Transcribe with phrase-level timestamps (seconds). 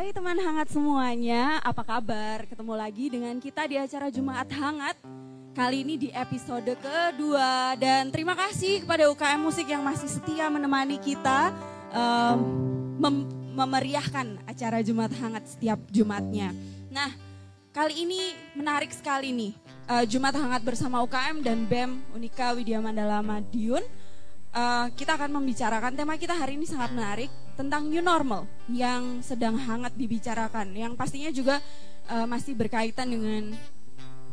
[0.00, 2.48] Hai teman hangat semuanya, apa kabar?
[2.48, 4.96] Ketemu lagi dengan kita di acara Jumat Hangat.
[5.52, 10.96] Kali ini di episode kedua dan terima kasih kepada UKM Musik yang masih setia menemani
[10.96, 11.52] kita
[11.92, 12.38] um,
[12.96, 16.56] mem memeriahkan acara Jumat Hangat setiap Jumatnya.
[16.88, 17.12] Nah,
[17.68, 19.52] kali ini menarik sekali nih.
[19.84, 23.84] Uh, Jumat Hangat bersama UKM dan BEM Unika Widya Mandala Madiun.
[24.48, 27.28] Uh, kita akan membicarakan tema kita hari ini sangat menarik
[27.60, 31.60] tentang new normal yang sedang hangat dibicarakan, yang pastinya juga
[32.08, 33.52] uh, masih berkaitan dengan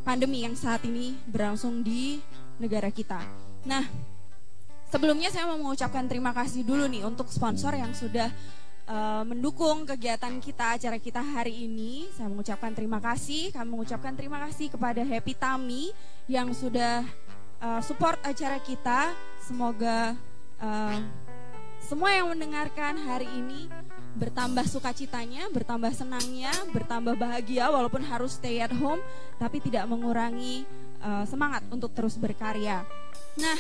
[0.08, 2.24] pandemi yang saat ini berlangsung di
[2.56, 3.20] negara kita.
[3.68, 3.84] Nah,
[4.88, 8.32] sebelumnya saya mau mengucapkan terima kasih dulu nih untuk sponsor yang sudah
[8.88, 12.08] uh, mendukung kegiatan kita, acara kita hari ini.
[12.16, 15.92] Saya mengucapkan terima kasih, kami mengucapkan terima kasih kepada Happy Tami
[16.32, 17.04] yang sudah
[17.60, 19.12] uh, support acara kita.
[19.44, 20.16] Semoga
[20.64, 20.96] uh,
[21.84, 23.70] semua yang mendengarkan hari ini
[24.18, 29.00] bertambah sukacitanya, bertambah senangnya, bertambah bahagia walaupun harus stay at home,
[29.38, 30.66] tapi tidak mengurangi
[31.06, 32.82] uh, semangat untuk terus berkarya.
[33.38, 33.58] Nah,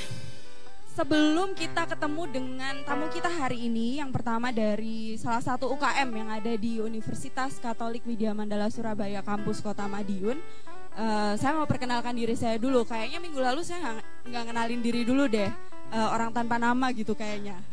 [0.98, 6.30] sebelum kita ketemu dengan tamu kita hari ini, yang pertama dari salah satu UKM yang
[6.34, 10.42] ada di Universitas Katolik Widya Mandala Surabaya, kampus Kota Madiun.
[10.98, 12.81] Uh, saya mau perkenalkan diri saya dulu.
[12.81, 15.54] Kayaknya minggu lalu saya nggak ngenalin diri dulu deh,
[15.92, 17.60] uh, orang tanpa nama gitu kayaknya.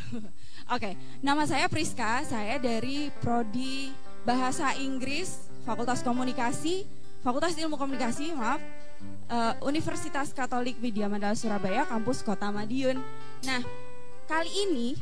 [0.73, 0.93] Oke, okay.
[1.21, 3.93] nama saya Priska, saya dari Prodi
[4.25, 6.89] Bahasa Inggris, Fakultas Komunikasi,
[7.21, 8.61] Fakultas Ilmu Komunikasi, maaf,
[9.29, 12.97] uh, Universitas Katolik Widya Mandala Surabaya, kampus Kota Madiun.
[13.45, 13.61] Nah,
[14.25, 14.97] kali ini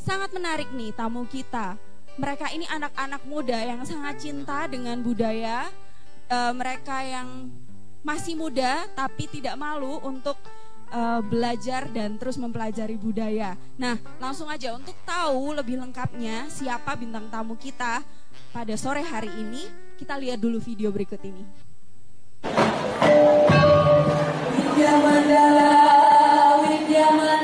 [0.00, 1.76] sangat menarik nih tamu kita.
[2.16, 5.68] Mereka ini anak-anak muda yang sangat cinta dengan budaya.
[6.32, 7.52] Uh, mereka yang
[8.00, 10.36] masih muda tapi tidak malu untuk
[10.90, 13.56] uh, belajar dan terus mempelajari budaya.
[13.78, 18.02] Nah, langsung aja untuk tahu lebih lengkapnya siapa bintang tamu kita
[18.50, 21.46] pada sore hari ini, Kita lihat dulu video berikut ini.
[24.50, 25.70] Widya Mandala,
[26.66, 27.43] Widya Mandala,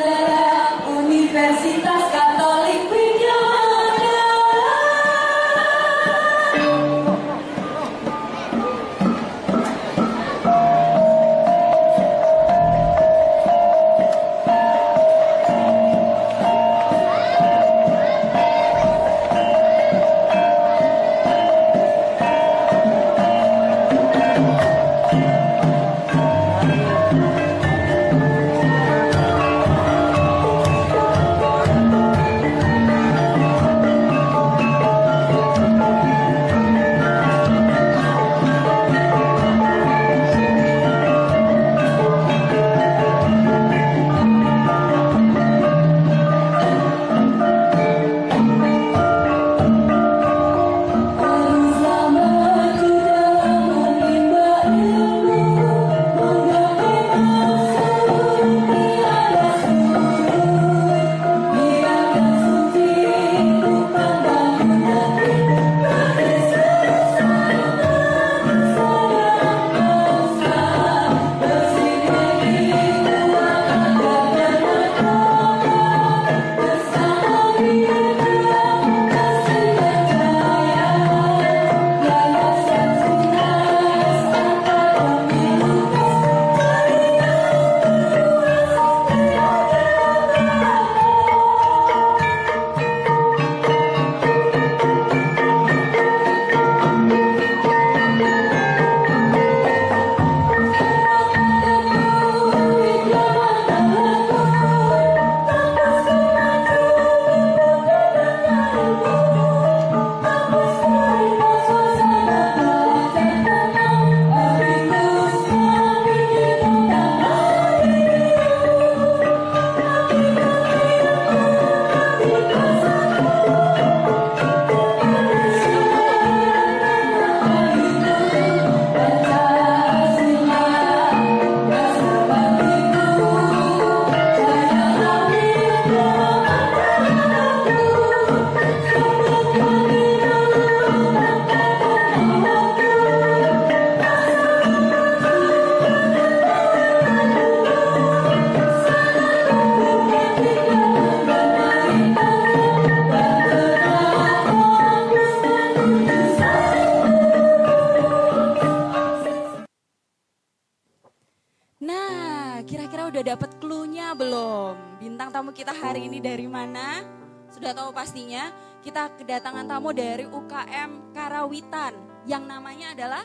[169.20, 171.92] kedatangan tamu dari UKM Karawitan
[172.24, 173.24] yang namanya adalah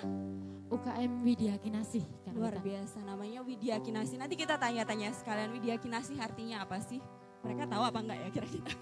[0.68, 1.56] UKM Widya.
[1.56, 2.04] Karawitan.
[2.36, 4.20] luar biasa namanya Widya Kinasi.
[4.20, 7.00] Nanti kita tanya-tanya sekalian Widya Kinasi artinya apa sih?
[7.48, 8.76] Mereka tahu apa enggak ya kira-kira?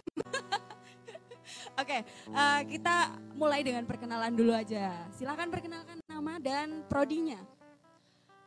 [1.82, 2.02] Oke,
[2.34, 5.06] eh, kita mulai dengan perkenalan dulu aja.
[5.14, 7.38] Silakan perkenalkan nama dan prodinya.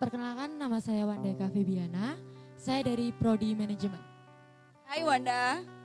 [0.02, 2.18] Perkenalkan nama saya Wanda Febiana.
[2.58, 4.02] Saya dari Prodi Manajemen.
[4.90, 5.75] Hai Wanda.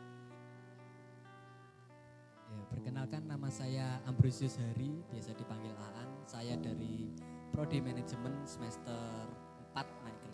[2.81, 6.09] Perkenalkan nama saya Ambrosius Hari, biasa dipanggil Aan.
[6.25, 7.13] Saya dari
[7.53, 9.29] Prodi Manajemen semester
[9.77, 10.29] 4 naik ke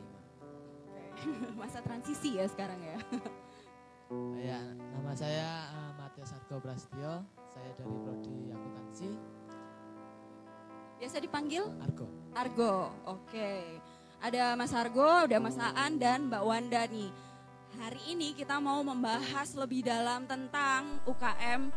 [1.43, 1.59] 5.
[1.59, 2.95] Masa transisi ya sekarang ya.
[4.39, 4.63] Ya,
[4.95, 7.27] nama saya eh, Matias Argo Prasetyo.
[7.51, 9.11] Saya dari prodi akuntansi
[11.03, 12.07] Biasa dipanggil Argo.
[12.31, 12.95] Argo.
[13.11, 13.83] Oke.
[14.23, 17.11] Ada Mas Argo, ada Mas Aan dan Mbak Wanda nih.
[17.75, 21.67] Hari ini kita mau membahas lebih dalam tentang UKM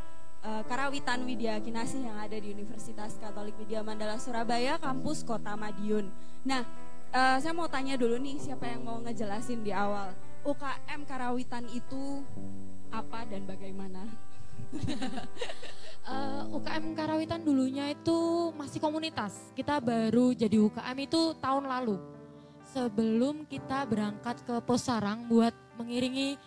[0.44, 6.08] eh, Karawitan Widya Kinasih yang ada di Universitas Katolik Widya Mandala Surabaya, kampus Kota Madiun.
[6.44, 6.64] Nah,
[7.12, 10.12] eh, saya mau tanya dulu nih siapa yang mau ngejelasin di awal.
[10.40, 12.24] UKM Karawitan itu
[12.88, 14.08] apa dan bagaimana?
[16.00, 19.52] Eh, UKM Karawitan dulunya itu masih komunitas.
[19.52, 22.00] Kita baru jadi UKM itu tahun lalu.
[22.72, 26.40] Sebelum kita berangkat ke Pos Sarang buat mengiringi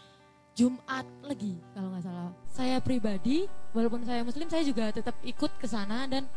[0.54, 2.30] Jumat lagi kalau nggak salah.
[2.54, 6.30] Saya pribadi, walaupun saya muslim, saya juga tetap ikut ke sana dan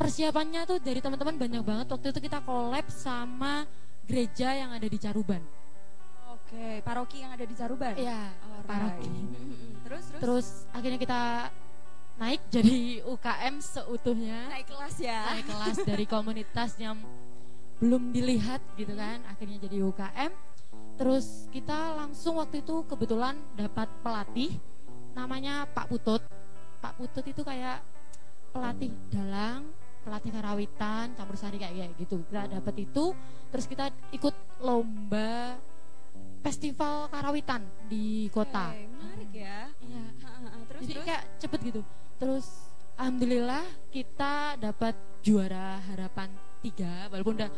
[0.00, 1.86] persiapannya tuh dari teman-teman banyak banget.
[1.92, 3.68] Waktu itu kita collab sama
[4.08, 5.44] gereja yang ada di Caruban.
[6.32, 7.94] Oke, paroki yang ada di Caruban.
[8.00, 8.64] Iya, Alright.
[8.64, 9.12] paroki.
[9.84, 11.20] Terus terus Terus akhirnya kita
[12.16, 14.40] naik jadi UKM seutuhnya.
[14.56, 15.20] naik kelas ya.
[15.36, 16.96] Naik kelas dari komunitas yang
[17.76, 20.32] belum dilihat gitu kan, akhirnya jadi UKM.
[21.00, 24.52] Terus kita langsung waktu itu kebetulan dapat pelatih
[25.16, 26.20] namanya Pak Putut.
[26.84, 27.80] Pak Putut itu kayak
[28.52, 29.72] pelatih dalang,
[30.04, 33.16] pelatih karawitan campur sari kayak kayak gitu kita dapat itu
[33.48, 35.56] terus kita ikut lomba
[36.40, 39.72] festival karawitan di kota menarik ya.
[39.80, 40.04] Iya.
[40.68, 41.08] Terus jadi terus?
[41.08, 41.80] kayak cepet gitu
[42.20, 42.46] terus
[43.00, 44.92] alhamdulillah kita dapat
[45.24, 46.28] juara harapan
[46.60, 47.50] tiga walaupun udah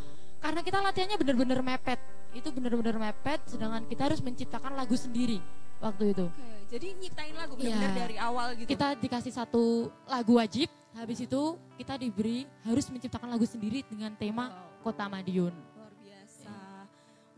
[0.42, 2.00] karena kita latihannya bener-bener mepet
[2.32, 5.38] itu bener-bener mepet sedangkan kita harus menciptakan lagu sendiri
[5.78, 8.00] waktu itu Oke, jadi nyiptain lagu benar-benar Iya.
[8.02, 8.68] dari awal gitu.
[8.68, 9.64] kita dikasih satu
[10.04, 11.42] lagu wajib habis itu
[11.74, 14.90] kita diberi harus menciptakan lagu sendiri dengan tema Wow.
[14.90, 16.52] kota Madiun Luar biasa.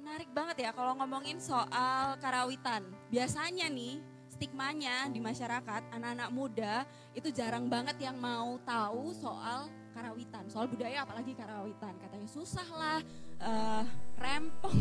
[0.00, 2.82] Menarik banget ya kalau ngomongin soal karawitan.
[3.08, 6.74] Biasanya nih stigmanya di masyarakat anak-anak muda
[7.12, 11.94] itu jarang banget yang mau tahu soal karawitan, soal budaya apalagi karawitan.
[12.02, 12.98] Katanya susah lah,
[13.38, 13.82] eh,
[14.18, 14.78] rempong.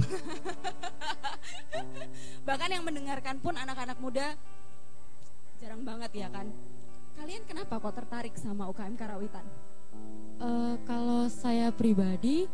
[2.50, 4.34] Bahkan yang mendengarkan pun anak-anak muda
[5.62, 6.50] jarang banget ya kan.
[7.14, 9.46] Kalian kenapa kok tertarik sama UKM karawitan?
[10.42, 12.50] Eh, kalau saya pribadi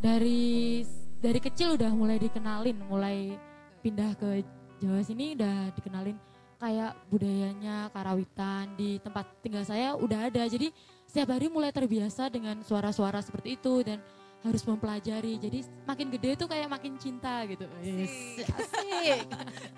[0.00, 0.82] dari
[1.22, 3.36] dari kecil udah mulai dikenalin, mulai
[3.84, 4.42] pindah ke
[4.82, 6.18] Jawa sini udah dikenalin
[6.58, 10.42] kayak budayanya karawitan di tempat tinggal saya udah ada.
[10.46, 10.74] Jadi
[11.12, 14.00] setiap hari mulai terbiasa dengan suara-suara seperti itu dan
[14.40, 15.36] harus mempelajari.
[15.36, 17.68] Jadi makin gede tuh kayak makin cinta gitu.
[17.84, 19.28] Yes, asik.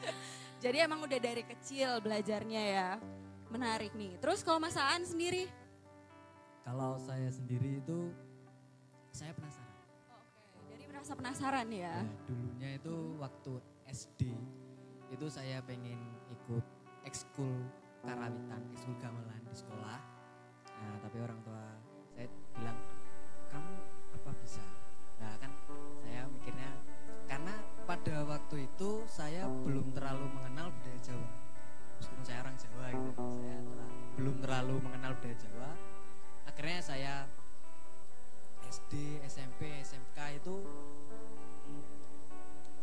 [0.62, 2.91] Jadi emang udah dari kecil belajarnya ya.
[3.50, 4.14] Menarik nih.
[4.23, 5.50] Terus kalau Mas Aan sendiri?
[6.62, 8.14] Kalau saya sendiri itu
[9.11, 9.75] saya penasaran.
[10.14, 11.99] Oke, jadi merasa penasaran ya.
[11.99, 13.53] Ya, dulunya itu waktu
[13.91, 14.31] SD
[15.11, 15.99] itu saya pengen
[16.31, 16.62] ikut
[17.03, 17.59] ekskul
[18.07, 20.13] karawitan, ekskul gamelan di sekolah.
[20.85, 21.64] Nah, tapi orang tua
[22.12, 22.79] saya bilang
[23.49, 23.75] kamu
[24.21, 24.64] apa bisa?
[25.17, 25.49] Nah, kan
[26.05, 26.71] saya mikirnya
[27.25, 27.55] karena
[27.88, 31.31] pada waktu itu saya belum terlalu mengenal budaya Jawa.
[31.97, 35.71] Meskipun saya orang Jawa gitu, saya terla- belum terlalu mengenal budaya Jawa.
[36.45, 37.14] Akhirnya saya
[38.69, 40.55] SD, SMP, SMK itu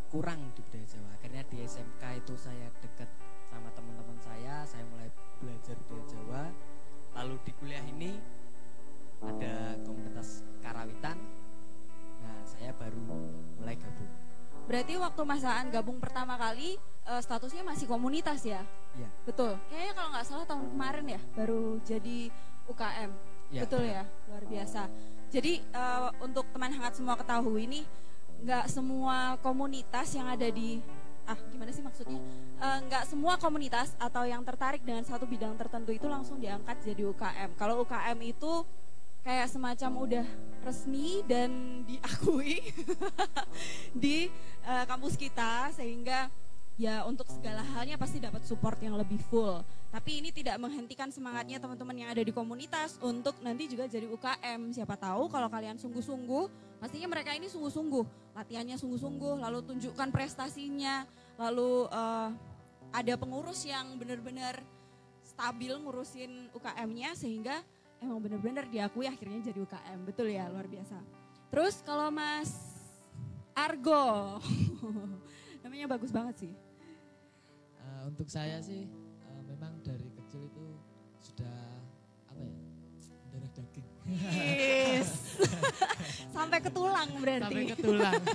[0.10, 1.10] kurang di budaya Jawa.
[1.22, 3.08] Akhirnya di SMK itu saya dekat
[3.52, 5.08] sama teman-teman saya, saya mulai
[5.40, 6.44] belajar budaya Jawa.
[7.16, 8.12] Lalu di kuliah ini
[9.22, 11.18] ada komunitas karawitan.
[12.22, 12.98] Nah, saya baru
[13.60, 14.10] mulai gabung.
[14.66, 18.64] Berarti waktu Mas Aan gabung pertama kali eh, statusnya masih komunitas ya?
[18.96, 19.10] Iya.
[19.28, 19.58] Betul.
[19.68, 22.18] Kayaknya kalau nggak salah tahun kemarin ya baru jadi
[22.72, 23.12] UKM.
[23.52, 23.96] Iya, Betul benar.
[23.96, 24.82] ya, luar biasa.
[25.32, 27.86] Jadi eh, untuk teman hangat semua ketahui nih,
[28.42, 30.80] nggak semua komunitas yang ada di
[31.32, 32.20] ah gimana sih maksudnya?
[32.60, 37.08] Eh, Nggak semua komunitas atau yang tertarik dengan satu bidang tertentu itu langsung diangkat jadi
[37.08, 37.56] UKM.
[37.56, 38.68] Kalau UKM itu
[39.24, 40.26] kayak semacam udah
[40.62, 42.60] resmi dan diakui
[44.04, 44.28] di
[44.68, 46.28] eh, kampus kita sehingga
[46.82, 49.62] ya untuk segala halnya pasti dapat support yang lebih full.
[49.92, 54.72] Tapi ini tidak menghentikan semangatnya teman-teman yang ada di komunitas untuk nanti juga jadi UKM.
[54.72, 56.48] Siapa tahu kalau kalian sungguh-sungguh,
[56.80, 61.04] pastinya mereka ini sungguh-sungguh, latihannya sungguh-sungguh, lalu tunjukkan prestasinya,
[61.42, 62.30] lalu eh,
[62.94, 64.62] ada pengurus yang benar-benar
[65.26, 67.66] stabil ngurusin UKM-nya sehingga
[67.98, 70.00] emang benar-benar diakui akhirnya jadi UKM.
[70.06, 71.02] Betul ya, luar biasa.
[71.50, 72.52] Terus kalau Mas
[73.58, 74.38] Argo,
[75.66, 76.54] namanya bagus banget sih.
[77.82, 79.01] Eh, untuk saya sih
[84.12, 85.40] Yes.
[86.36, 87.48] Sampai ke tulang berarti.
[87.48, 88.14] sampai ke tulang.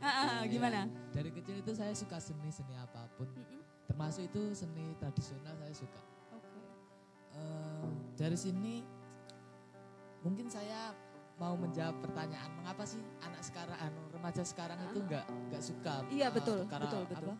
[0.00, 0.88] Ah, gimana?
[1.12, 3.60] Dari kecil itu saya suka seni seni apa pun, Mm-mm.
[3.84, 6.00] termasuk itu seni tradisional saya suka.
[6.32, 6.58] Oke.
[7.36, 7.86] Eh,
[8.16, 8.80] dari sini
[10.20, 10.96] mungkin saya
[11.36, 16.28] mau menjawab pertanyaan mengapa sih anak sekarang anu remaja sekarang itu nggak nggak suka Iya,
[16.30, 17.28] betul, perkara betul, betul.
[17.28, 17.34] apa,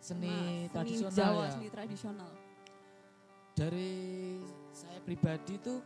[0.00, 2.30] seni Nah, tradisional Jawa, ya seni tradisional.
[3.54, 3.92] dari
[4.74, 5.78] saya pribadi itu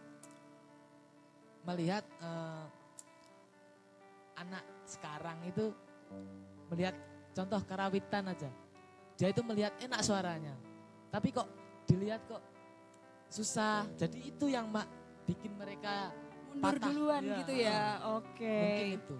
[1.68, 2.64] melihat eh,
[4.40, 5.68] anak sekarang itu
[6.73, 6.97] melihat
[7.37, 8.49] contoh karawitan aja.
[9.21, 10.57] Dia itu melihat enak suaranya.
[11.12, 11.49] Tapi kok
[11.85, 12.40] dilihat kok
[13.28, 13.85] susah.
[14.00, 14.88] Jadi itu yang mak
[15.28, 16.09] bikin mereka
[16.49, 17.83] Mundur Patah, duluan iya, gitu ya.
[18.16, 18.57] Oke.
[18.57, 19.16] mungkin itu.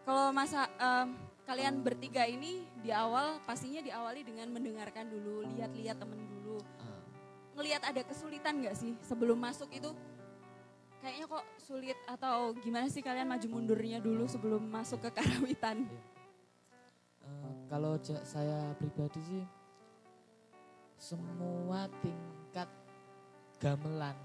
[0.00, 1.08] Kalau masa em,
[1.44, 6.29] kalian bertiga ini di awal pastinya diawali dengan mendengarkan dulu, lihat-lihat temen
[7.60, 9.92] Ngelihat ada kesulitan nggak sih sebelum masuk itu?
[10.96, 15.84] Kayaknya kok sulit atau gimana sih kalian maju mundurnya dulu sebelum masuk ke karawitan?
[17.20, 19.44] eh, kalau ja- saya pribadi sih
[20.96, 22.64] semua tingkat
[23.56, 24.16] gamelan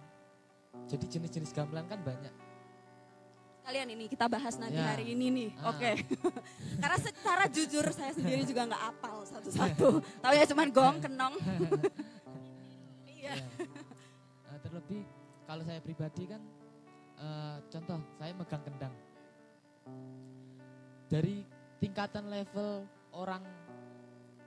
[0.87, 2.31] jadi jenis-jenis gamelan kan banyak
[3.61, 4.93] Kalian ini kita bahas nanti Ya.
[4.93, 5.49] hari ini nih.
[5.57, 5.73] Ah.
[5.73, 5.91] Oke.
[6.81, 9.89] Karena secara jujur saya sendiri juga nggak apal satu-satu.
[10.23, 11.33] Tahu ya cuman gong, kenong.
[13.25, 13.33] Iya.
[13.41, 13.47] Ya.
[14.45, 15.01] Eh, terlebih
[15.43, 16.41] kalau saya pribadi kan
[17.17, 18.93] eh, contoh saya megang kendang.
[21.05, 21.45] Dari
[21.77, 23.43] tingkatan level orang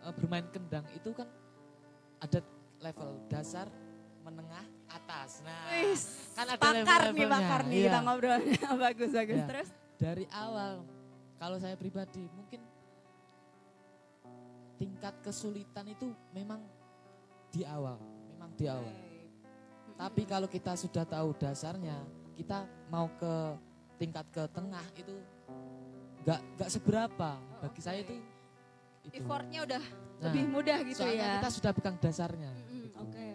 [0.02, 1.26] eh, bermain kendang itu kan
[2.18, 2.42] ada
[2.78, 3.66] level dasar,
[4.23, 5.42] menengah, atas.
[5.42, 7.28] Nah, Wis, kan ada bakar nih, level-levelnya.
[7.30, 7.87] bakar nih Iya.
[7.87, 8.68] kita ngobrolnya.
[8.87, 9.38] bagus, bagus.
[9.38, 9.47] Iya.
[9.47, 9.70] Terus?
[9.99, 10.87] dari awal
[11.42, 12.62] kalau saya pribadi mungkin
[14.78, 16.62] tingkat kesulitan itu memang
[17.50, 17.99] di awal,
[18.38, 18.95] memang di awal.
[19.99, 21.99] Tapi kalau kita sudah tahu dasarnya,
[22.38, 23.35] kita mau ke
[23.99, 25.18] tingkat ke tengah itu
[26.23, 27.30] nggak nggak seberapa.
[27.59, 28.14] Bagi saya itu
[29.02, 29.18] itu.
[29.18, 29.83] Effortnya udah
[30.18, 31.35] Nah, lebih mudah gitu soalnya ya.
[31.38, 32.50] kita sudah pegang dasarnya.
[32.50, 32.99] Mm-mm, gitu.
[33.02, 33.30] Oke.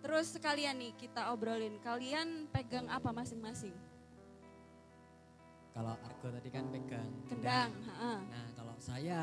[0.00, 3.72] Terus sekalian nih kita obrolin, kalian pegang apa masing-masing?
[5.72, 7.70] Kalau Argo tadi kan pegang Kendang.
[7.88, 8.12] ha-ha.
[8.20, 9.20] Nah kalau saya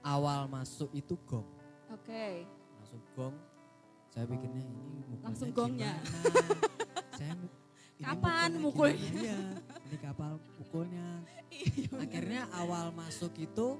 [0.00, 1.44] awal masuk itu gong.
[1.90, 2.46] Oke.
[2.78, 3.34] Langsung gong.
[4.14, 5.98] Saya pikirnya ini Langsung gongnya.
[7.18, 7.34] saya
[7.98, 9.10] Kapan mukulnya mukulnya?
[9.22, 9.38] Iya,
[9.86, 11.06] ini kapal mukulnya.
[11.50, 13.78] Iya, Akhirnya awal masuk itu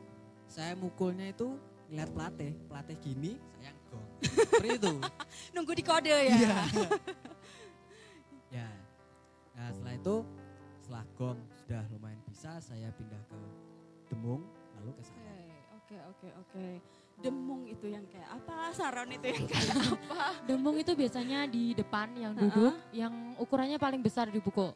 [0.50, 1.58] saya mukulnya itu
[1.90, 4.06] ngeliat pelatih, pelatih gini, saya gong.
[4.22, 4.94] Seperti itu.
[5.54, 6.22] Nunggu di kode ya.
[6.30, 6.56] Iya.
[8.62, 8.68] ya.
[9.54, 10.16] Nah setelah itu
[10.82, 13.38] setelah gong sudah lumayan bisa, saya pindah ke
[14.08, 14.42] Demung,
[14.78, 15.58] lalu ke Oke, saya.
[15.75, 16.66] oke, oke, oke.
[17.16, 18.68] Demung itu yang kayak apa?
[18.70, 20.20] Saron itu yang kayak apa?
[20.44, 24.74] Demung itu biasanya di depan yang duduk, yang ukurannya paling besar di buku.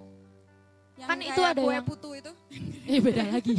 [0.96, 2.30] Yang Kan itu ada kue yang- putu itu?
[2.84, 3.54] Eh beda lagi.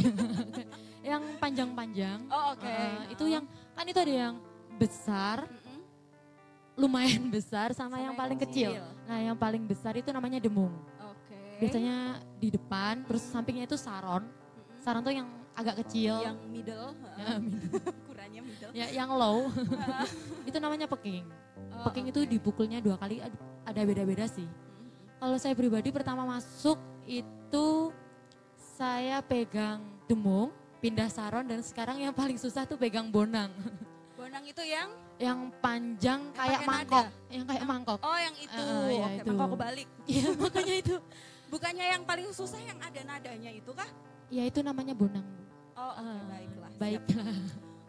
[1.10, 2.18] yang panjang-panjang.
[2.28, 2.66] Oh oke.
[2.66, 4.34] Uh, itu yang kan itu ada yang
[4.76, 5.80] besar, Mm-mm.
[6.76, 8.70] lumayan besar sama, Sama yang yang paling kecil.
[8.76, 8.84] kecil.
[9.06, 10.72] Nah, yang paling besar itu namanya demung.
[10.98, 11.36] Oke.
[11.58, 11.96] Biasanya
[12.36, 14.24] di depan, terus sampingnya itu saron.
[14.78, 16.20] Saron tuh yang agak kecil.
[16.20, 17.80] yang middle, Ya, middle.
[18.70, 19.48] Ya, yang low.
[20.48, 21.24] itu namanya peking.
[21.72, 22.12] Oh, Peking oke.
[22.12, 24.44] itu dipukulnya dua kali ad- ada beda-beda sih.
[24.44, 25.16] Mm-mm.
[25.16, 27.92] Kalau saya pribadi pertama masuk itu
[28.74, 33.52] saya pegang demung, pindah saron dan sekarang yang paling susah tuh pegang bonang.
[34.12, 37.32] Bonang itu yang yang panjang kayak pakai mangkok, nada.
[37.32, 37.98] yang kayak mangkok.
[38.00, 39.24] oh yang itu, Ah, iya, oke, itu.
[39.26, 39.88] mangkok kebalik.
[40.04, 40.96] Iya, makanya itu.
[41.48, 43.88] Bukannya yang paling susah yang ada nadanya itu kah?
[44.28, 45.24] Ya itu namanya bonang.
[45.72, 46.68] Oh oke Ah, baiklah.
[46.68, 46.78] siap.
[46.78, 47.36] Baiklah.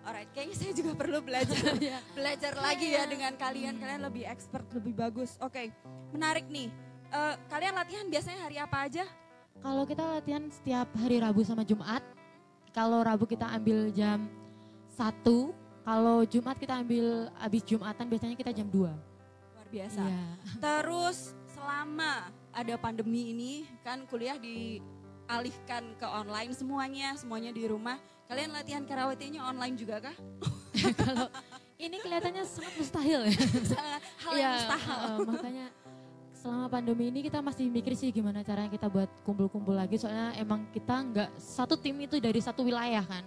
[0.02, 2.00] Alright, kayaknya saya juga perlu belajar Iya.
[2.18, 3.78] belajar lagi ya dengan kalian.
[3.78, 5.38] Kalian lebih expert, lebih bagus.
[5.38, 5.70] Oke,
[6.10, 6.74] menarik nih.
[7.08, 9.06] Eh, kalian latihan biasanya hari apa aja?
[9.62, 12.02] Kalau kita latihan setiap hari Rabu sama Jumat.
[12.72, 14.26] Kalau Rabu kita ambil jam
[14.90, 15.52] 1,
[15.84, 18.90] kalau Jumat kita ambil habis Jumatan biasanya kita jam 2.
[18.90, 20.02] Luar biasa.
[20.02, 20.26] Iya.
[20.58, 23.52] Terus selama ada pandemi ini
[23.84, 28.00] kan kuliah dialihkan ke online semuanya, semuanya di rumah.
[28.32, 30.16] Kalian latihan karaoke-nya online juga kah?
[31.04, 31.28] Kalau
[31.76, 33.36] ini kelihatannya sangat mustahil ya.
[33.68, 34.96] Sangat hal yang Iya, mustahil.
[34.96, 35.66] uh, makanya
[36.32, 40.66] selama pandemi ini kita masih mikir sih gimana caranya kita buat kumpul-kumpul lagi soalnya emang
[40.74, 43.22] kita nggak satu tim itu dari satu wilayah kan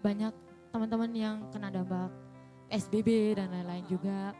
[0.00, 0.32] banyak
[0.72, 2.08] teman-teman yang kena dampak
[2.72, 4.32] SBB dan lain-lain juga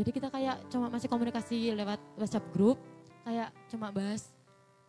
[0.00, 2.80] jadi kita kayak cuma masih komunikasi lewat WhatsApp grup
[3.28, 4.32] kayak cuma bahas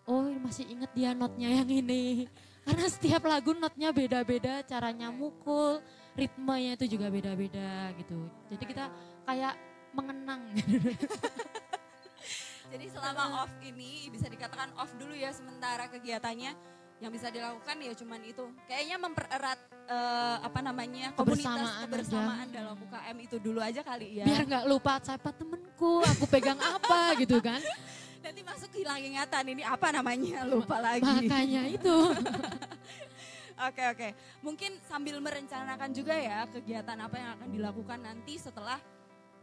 [0.07, 2.31] oh masih inget dia notnya yang ini
[2.69, 5.81] karena setiap lagu notnya beda-beda caranya mukul
[6.13, 8.85] ritmenya itu juga beda-beda gitu jadi kita
[9.25, 9.53] kayak
[9.97, 10.45] mengenang
[12.69, 16.53] Jadi selama off ini bisa dikatakan off dulu ya sementara kegiatannya
[17.01, 18.45] yang bisa dilakukan ya cuman itu.
[18.69, 22.53] Kayaknya mempererat eh, apa namanya komunitas Kebersamaan kebersamaan aja.
[22.53, 24.25] dalam UKM itu dulu aja kali ya.
[24.27, 27.57] biar nggak lupa siapa temenku, aku pegang apa gitu kan.
[28.19, 31.07] Nanti masuk hilang ingatan ini apa namanya lupa lagi.
[31.07, 31.97] Makanya itu.
[33.59, 34.07] Oke oke.
[34.39, 38.79] Mungkin sambil merencanakan juga ya kegiatan apa yang akan dilakukan nanti setelah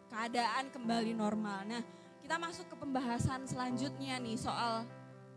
[0.08, 1.68] keadaan kembali normal.
[1.68, 1.82] Nah,
[2.24, 4.88] kita masuk ke pembahasan selanjutnya nih soal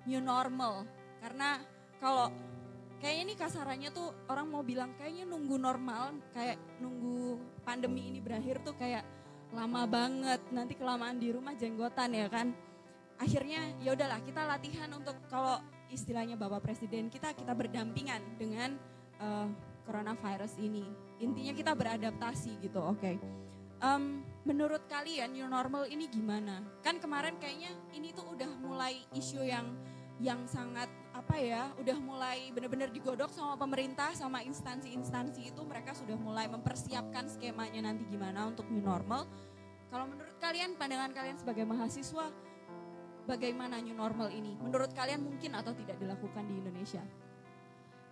[0.07, 0.87] new normal.
[1.19, 1.59] Karena
[1.99, 2.31] kalau
[3.03, 8.63] kayaknya ini kasarannya tuh orang mau bilang kayaknya nunggu normal, kayak nunggu pandemi ini berakhir
[8.63, 9.03] tuh kayak
[9.51, 10.39] lama banget.
[10.55, 12.55] Nanti kelamaan di rumah jenggotan ya kan.
[13.19, 15.59] Akhirnya ya udahlah kita latihan untuk kalau
[15.91, 18.79] istilahnya Bapak Presiden kita kita berdampingan dengan
[19.19, 19.47] eh,
[19.89, 20.85] coronavirus ini.
[21.19, 23.17] Intinya kita beradaptasi gitu, oke.
[23.79, 26.61] Em, menurut kalian new normal ini gimana?
[26.85, 29.65] Kan kemarin kayaknya ini tuh udah mulai isu yang
[30.19, 36.19] yang sangat apa ya, udah mulai benar-benar digodok sama pemerintah sama instansi-instansi itu mereka sudah
[36.19, 39.25] mulai mempersiapkan skemanya nanti gimana untuk new normal.
[39.89, 42.29] Kalau menurut kalian pandangan kalian sebagai mahasiswa
[43.29, 44.57] bagaimana new normal ini?
[44.57, 47.05] Menurut kalian mungkin atau tidak dilakukan di Indonesia?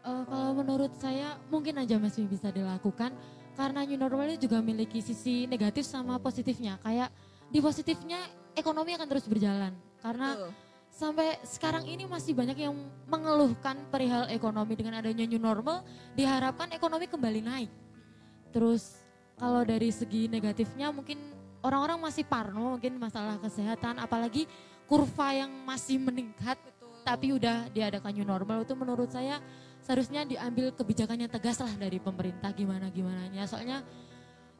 [0.05, 3.17] Eh, kalau menurut saya mungkin aja masih bisa dilakukan
[3.57, 6.77] karena new normal ini juga memiliki sisi negatif sama positifnya.
[6.85, 7.09] Kayak
[7.49, 8.21] di positifnya
[8.53, 9.73] ekonomi akan terus berjalan.
[9.97, 10.51] Karena Betul.
[10.93, 12.77] sampai sekarang ini masih banyak yang
[13.09, 15.81] mengeluhkan perihal ekonomi dengan adanya new normal
[16.13, 17.71] diharapkan ekonomi kembali naik.
[18.53, 19.01] Terus
[19.41, 21.17] kalau dari segi negatifnya mungkin
[21.65, 24.45] orang-orang masih parno mungkin masalah kesehatan apalagi
[24.87, 26.55] kurva yang masih meningkat
[27.07, 29.39] tapi udah diadakan new normal itu menurut saya
[29.79, 33.47] seharusnya diambil kebijakan yang tegas lah dari pemerintah gimana gimananya.
[33.47, 33.79] Soalnya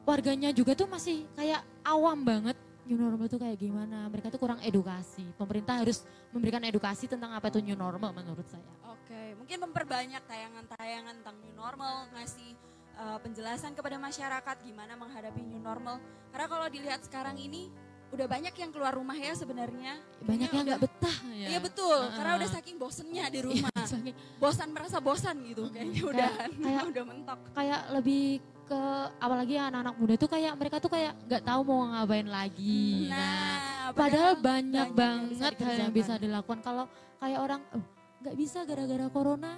[0.08, 2.56] warganya juga tuh masih kayak awam banget
[2.88, 4.08] new normal itu kayak gimana.
[4.08, 5.28] Mereka tuh kurang edukasi.
[5.36, 8.64] Pemerintah harus memberikan edukasi tentang apa itu new normal menurut saya.
[8.88, 12.56] Oke, mungkin memperbanyak tayangan-tayangan tentang new normal, ngasih
[12.96, 16.00] uh, penjelasan kepada masyarakat gimana menghadapi new normal.
[16.32, 17.68] Karena kalau dilihat sekarang ini
[18.08, 20.00] udah banyak yang keluar rumah ya sebenarnya.
[20.18, 22.14] banyak yang nggak betah ya Iya betul, Heeh.
[22.14, 23.70] karena udah saking bosennya di Iya, rumah.
[23.92, 26.30] saking- bosan merasa bosan gitu kayaknya udah
[26.64, 27.38] kayak- udah mentok.
[27.52, 28.24] kayak lebih
[28.64, 28.80] ke
[29.16, 34.36] apalagi anak-anak muda tuh kayak mereka tuh kayak nggak tahu mau ngapain lagi Nah, Padahal
[34.36, 36.60] banyak, banyak yang banget hal yang bisa dilakukan.
[36.60, 36.84] Kalau
[37.16, 37.80] kayak orang "Oh,
[38.20, 39.56] nggak bisa gara-gara corona,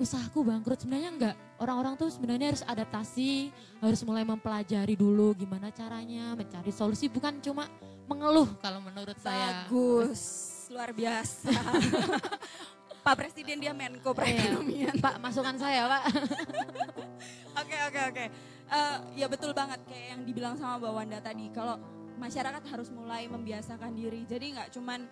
[0.00, 0.80] usahaku bangkrut.
[0.80, 1.36] Sebenarnya enggak.
[1.60, 7.06] Orang-orang tuh sebenarnya harus adaptasi, harus mulai mempelajari dulu gimana caranya, mencari solusi.
[7.12, 7.68] Bukan cuma
[8.08, 9.66] mengeluh kalau menurut saya.
[9.66, 10.22] Bagus,
[10.72, 11.52] luar biasa.
[13.02, 14.94] Pak Presiden dia Menko Perekonomian.
[15.02, 16.02] Pak, masukan saya Pak.
[17.62, 18.24] Oke oke oke.
[18.72, 21.52] Eh, ya betul banget kayak yang dibilang sama Mbak Wanda tadi.
[21.52, 21.76] Kalau
[22.16, 24.24] masyarakat harus mulai membiasakan diri.
[24.24, 25.04] Jadi nggak cuman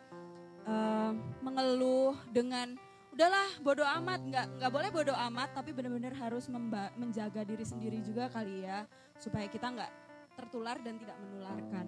[0.65, 1.13] eh,
[1.45, 2.73] mengeluh dengan
[3.21, 4.21] udahlah bodoh amat.
[4.25, 5.53] Nggak nggak boleh bodoh amat.
[5.53, 8.89] Tapi benar-benar harus memba- menjaga diri sendiri juga kali ya
[9.21, 9.93] supaya kita nggak
[10.41, 11.87] tertular dan tidak menularkan.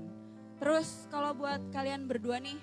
[0.60, 2.60] Terus kalau buat kalian berdua nih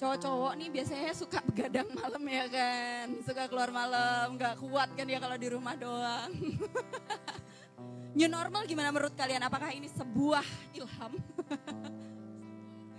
[0.00, 5.18] cowok-cowok nih biasanya suka begadang malam ya kan suka keluar malam nggak kuat kan ya
[5.18, 6.30] kalau di rumah doang
[8.14, 9.42] New normal gimana menurut kalian?
[9.44, 11.12] Apakah ini sebuah ilham?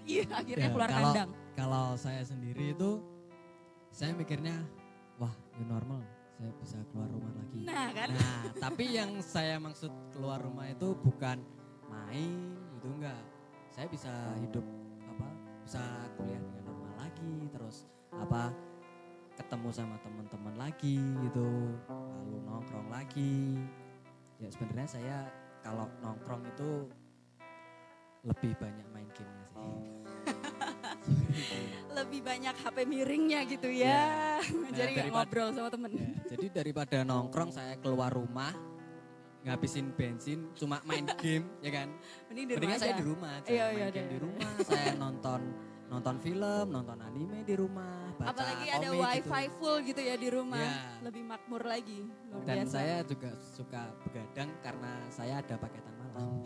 [0.09, 1.29] Iya akhirnya Ya, keluar kalau, kandang.
[1.53, 2.97] Kalau saya sendiri itu,
[3.93, 4.57] saya mikirnya,
[5.59, 5.99] new normal,
[6.39, 7.67] saya bisa keluar rumah lagi.
[7.67, 8.09] Nah kan?
[8.15, 11.43] Nah, tapi yang saya maksud keluar rumah itu bukan
[11.91, 13.19] main, itu enggak.
[13.67, 14.63] Saya bisa hidup
[15.11, 15.27] apa?
[15.67, 15.83] Bisa
[16.15, 17.83] kuliah dengan normal lagi, terus
[18.15, 18.55] apa?
[19.35, 23.59] Ketemu sama teman-teman lagi gitu, lalu nongkrong lagi.
[24.39, 25.17] Ya sebenarnya saya
[25.59, 26.87] kalau nongkrong itu
[28.23, 29.98] lebih banyak main gamenya sih.
[31.91, 34.37] Lebih banyak HP miringnya gitu ya.
[34.75, 35.89] Jadi nggak daripada- ngobrol sama temen.
[35.91, 38.53] Ya, jadi daripada nongkrong saya keluar rumah
[39.39, 41.87] ngabisin bensin cuma main game ya kan.
[42.27, 42.97] Mending di rumah saya aja.
[42.97, 44.11] di rumah aja, Iya, main iya, game iya.
[44.11, 45.41] di rumah, saya nonton
[45.89, 49.57] nonton film, nonton anime di rumah, baca Apalagi ada komik wifi gitu.
[49.57, 50.61] full gitu ya di rumah.
[50.61, 51.01] Ya.
[51.01, 52.05] Lebih makmur lagi.
[52.29, 52.73] Luar Dan biasa.
[52.77, 56.45] saya juga suka begadang karena saya ada paketan malam.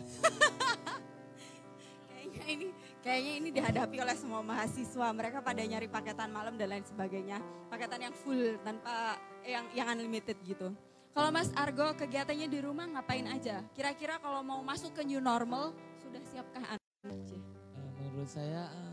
[2.24, 2.66] Kayaknya ini
[3.04, 5.06] kayaknya ini dihadapi oleh semua mahasiswa.
[5.12, 7.38] Mereka pada nyari paketan malam dan lain sebagainya.
[7.68, 10.72] Paketan yang full tanpa yang yang unlimited gitu.
[11.14, 13.62] Kalau Mas Argo kegiatannya di rumah ngapain aja?
[13.76, 15.70] Kira-kira kalau mau masuk ke new normal
[16.02, 16.82] sudah siapkah Anda?
[17.06, 18.92] Eh, menurut saya eh,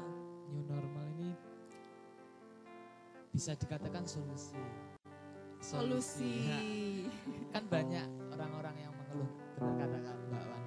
[0.53, 1.33] new normal ini
[3.33, 4.59] bisa dikatakan solusi.
[5.65, 6.45] Solusi.
[6.45, 6.61] Ya,
[7.57, 10.60] kan banyak orang-orang yang mengeluh benar katakan Mbak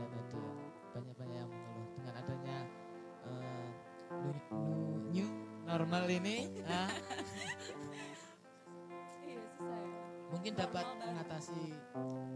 [5.74, 6.86] normal ini ah,
[9.20, 9.42] Iya, ya.
[10.30, 11.62] mungkin dapat mengatasi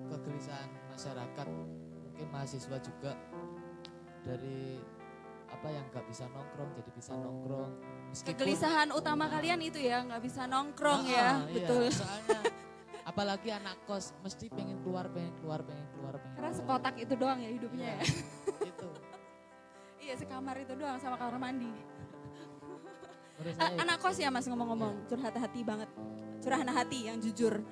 [0.04, 1.46] kegelisahan masyarakat
[2.02, 3.14] mungkin mahasiswa juga
[4.20, 4.82] dari
[5.48, 7.70] apa yang nggak bisa nongkrong jadi bisa nongkrong
[8.08, 11.84] Meskipun- Kegelisahan utama kalian itu ya nggak bisa nongkrong Ah, ya, iya, betul.
[11.88, 12.40] soalnya
[13.04, 16.58] apalagi anak kos mesti pengen keluar pengen keluar pengen keluar pengen Karena keluar.
[16.58, 18.00] sekotak itu doang ya hidupnya ya.
[18.66, 18.88] itu
[19.98, 21.68] Iya sekamar itu doang sama kamar mandi.
[23.58, 25.06] Anak kos ya mas ngomong-ngomong.
[25.06, 25.90] Curhat hati banget.
[26.42, 27.62] Curahan hati yang jujur.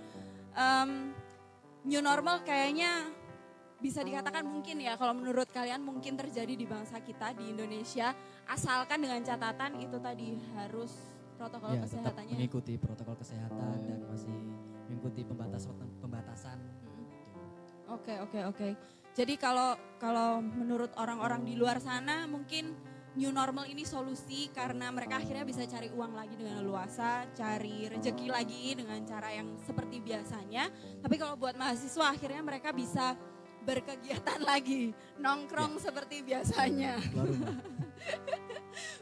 [0.57, 1.13] Em,
[1.87, 3.11] new normal kayaknya
[3.83, 4.97] bisa dikatakan mungkin ya.
[4.97, 8.15] Kalau menurut kalian mungkin terjadi di bangsa kita di Indonesia.
[8.47, 10.93] Asalkan dengan catatan itu tadi harus
[11.37, 12.37] protokol ya, tetap kesehatannya.
[12.41, 14.37] mengikuti protokol kesehatan dan masih
[14.89, 16.59] mengikuti pembatasan pembatasan.
[17.93, 18.69] Oke oke oke.
[19.17, 22.73] Jadi kalau kalau menurut orang-orang di luar sana mungkin
[23.17, 28.29] new normal ini solusi karena mereka akhirnya bisa cari uang lagi dengan leluasa, cari rejeki
[28.29, 30.69] lagi dengan cara yang seperti biasanya.
[31.01, 33.17] Tapi kalau buat mahasiswa akhirnya mereka bisa
[33.65, 37.01] berkegiatan lagi, nongkrong seperti biasanya.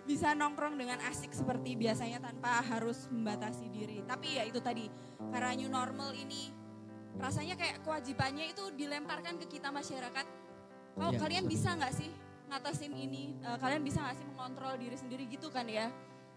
[0.07, 4.07] Bisa nongkrong dengan asik seperti biasanya tanpa harus membatasi diri.
[4.07, 4.87] Tapi ya itu tadi
[5.35, 6.47] karena new normal ini
[7.19, 10.27] rasanya kayak kewajibannya itu dilemparkan ke kita masyarakat.
[10.95, 11.55] Kalau Iya, kalian betul.
[11.59, 12.11] bisa nggak sih
[12.47, 13.37] ngatasin ini?
[13.37, 15.89] Eh, kalian bisa nggak sih mengontrol diri sendiri gitu kan ya?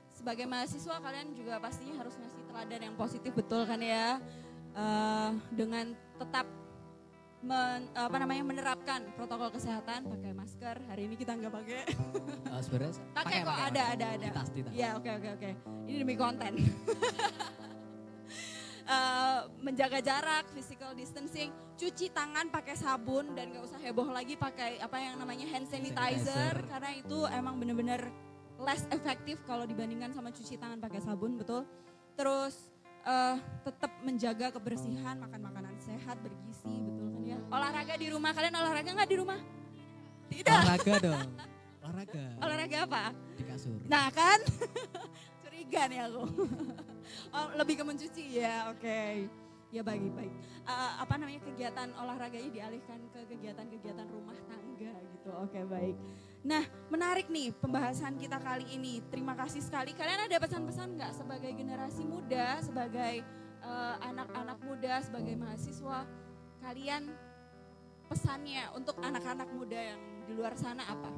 [0.09, 4.17] sebagai mahasiswa kalian juga pastinya harus ngasih teladan yang positif betul kan ya
[4.73, 6.49] Eh, dengan tetap
[7.39, 11.81] men- apa namanya menerapkan protokol kesehatan pakai masker hari ini kita nggak pakai
[12.47, 14.73] Eh, sebenarnya pakai kok ada ada ada tas, tas.
[14.73, 15.49] ya oke oke oke
[15.85, 16.53] ini demi konten
[18.87, 24.79] Eh, menjaga jarak, physical distancing, cuci tangan pakai sabun dan gak usah heboh lagi pakai
[24.79, 26.71] apa yang namanya hand sanitizer, Sanitizer.
[26.71, 28.07] karena itu emang bener-bener
[28.63, 31.67] less efektif kalau dibandingkan sama cuci tangan pakai sabun betul.
[32.15, 32.71] Terus
[33.03, 33.35] eh,
[33.67, 37.37] tetap menjaga kebersihan, makan makanan sehat, bergizi, betul kan ya.
[37.51, 39.39] Olahraga di rumah, kalian olahraga nggak di rumah?
[40.31, 40.47] Tidak.
[40.63, 41.29] Olahraga dong.
[41.83, 42.23] Olahraga.
[42.39, 43.03] Olahraga apa?
[43.35, 43.83] Di kasur.
[43.91, 44.39] Nah kan,
[45.43, 46.23] curiga nih aku.
[47.33, 49.27] oh, lebih ke mencuci ya, oke.
[49.67, 50.31] Ya baik baik.
[50.63, 55.29] Eh, apa namanya kegiatan olahraganya dialihkan ke kegiatan-kegiatan rumah tangga gitu.
[55.43, 55.95] Oke baik.
[56.47, 59.03] Nah menarik nih pembahasan kita kali ini.
[59.11, 59.91] Terima kasih sekali.
[59.91, 63.27] Kalian ada pesan-pesan nggak sebagai generasi muda, sebagai
[63.59, 66.07] eh, anak-anak muda, sebagai mahasiswa?
[66.63, 67.11] Kalian
[68.07, 71.11] pesannya untuk anak-anak muda yang di luar sana apa?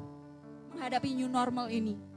[0.74, 2.09] Menghadapi new normal ini.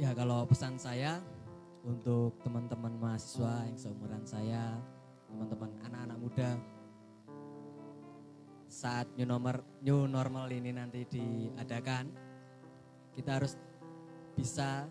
[0.00, 1.20] Ya kalau pesan saya
[1.84, 4.80] untuk teman-teman mahasiswa yang seumuran saya,
[5.28, 6.50] teman-teman anak-anak muda,
[8.64, 12.08] saat new normal, new normal ini nanti diadakan,
[13.12, 13.60] kita harus
[14.32, 14.88] bisa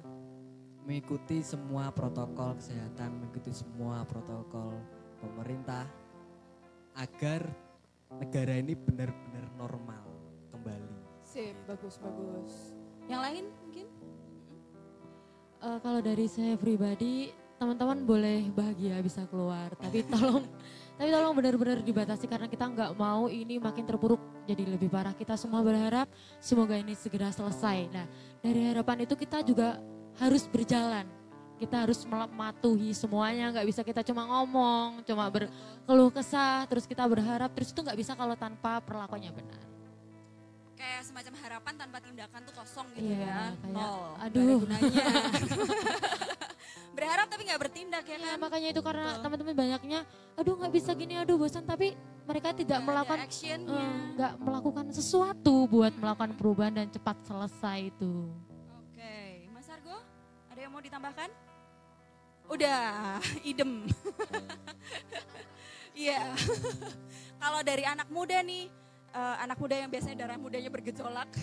[0.85, 4.77] mengikuti semua protokol kesehatan, mengikuti semua protokol
[5.25, 5.89] pemerintah
[7.01, 7.49] agar
[8.13, 10.05] negara ini benar-benar normal
[10.53, 11.25] kembali.
[11.25, 12.77] Sip, bagus bagus.
[13.09, 13.45] Yang lain
[15.59, 20.47] Eh, kalau dari saya pribadi, teman-teman boleh bahagia bisa keluar, tapi tolong
[20.95, 25.11] tapi tolong benar-benar dibatasi karena kita nggak mau ini makin terpuruk jadi lebih parah.
[25.11, 26.07] Kita semua berharap
[26.39, 27.91] semoga ini segera selesai.
[27.91, 28.07] Nah,
[28.39, 29.83] dari harapan itu kita juga
[30.15, 31.03] harus berjalan.
[31.59, 37.51] Kita harus mematuhi semuanya, nggak bisa kita cuma ngomong, cuma berkeluh kesah, terus kita berharap,
[37.51, 39.68] terus itu nggak bisa kalau tanpa perlakuannya benar.
[40.79, 43.35] Kayak semacam harapan tanpa tindakan tuh kosong gitu Iya, ya.
[43.51, 43.75] kayak, Nol.
[43.75, 44.59] nggak aduh.
[46.95, 48.37] Berharap tapi nggak bertindak ya Iya, kan?
[48.39, 49.99] makanya itu karena teman-teman banyaknya,
[50.35, 55.67] aduh nggak bisa gini, aduh bosan, tapi mereka tidak ada melakukan eh, nggak melakukan sesuatu
[55.67, 58.31] buat melakukan perubahan dan cepat selesai itu.
[58.79, 59.99] Oke, Mas Argo,
[60.47, 61.27] ada yang mau ditambahkan?
[62.47, 63.19] Udah,
[63.51, 63.83] idem.
[65.91, 66.31] Iya.
[67.43, 68.71] Kalau dari anak muda nih,
[69.13, 71.29] eh, anak muda yang biasanya darah mudanya bergejolak,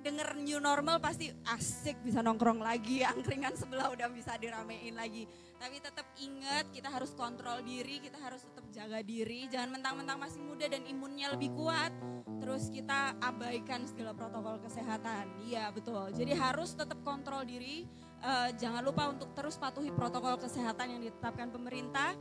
[0.00, 5.28] denger new normal pasti asik bisa nongkrong lagi, angkringan sebelah udah bisa diramein lagi.
[5.60, 10.40] Tapi tetap ingat kita harus kontrol diri, kita harus tetap jaga diri, jangan mentang-mentang masih
[10.40, 11.92] muda dan imunnya lebih kuat,
[12.40, 15.28] terus kita abaikan segala protokol kesehatan.
[15.44, 16.16] Iya betul.
[16.16, 17.84] Jadi harus tetap kontrol diri.
[18.20, 22.16] Eh, jangan lupa untuk terus patuhi protokol kesehatan yang ditetapkan pemerintah.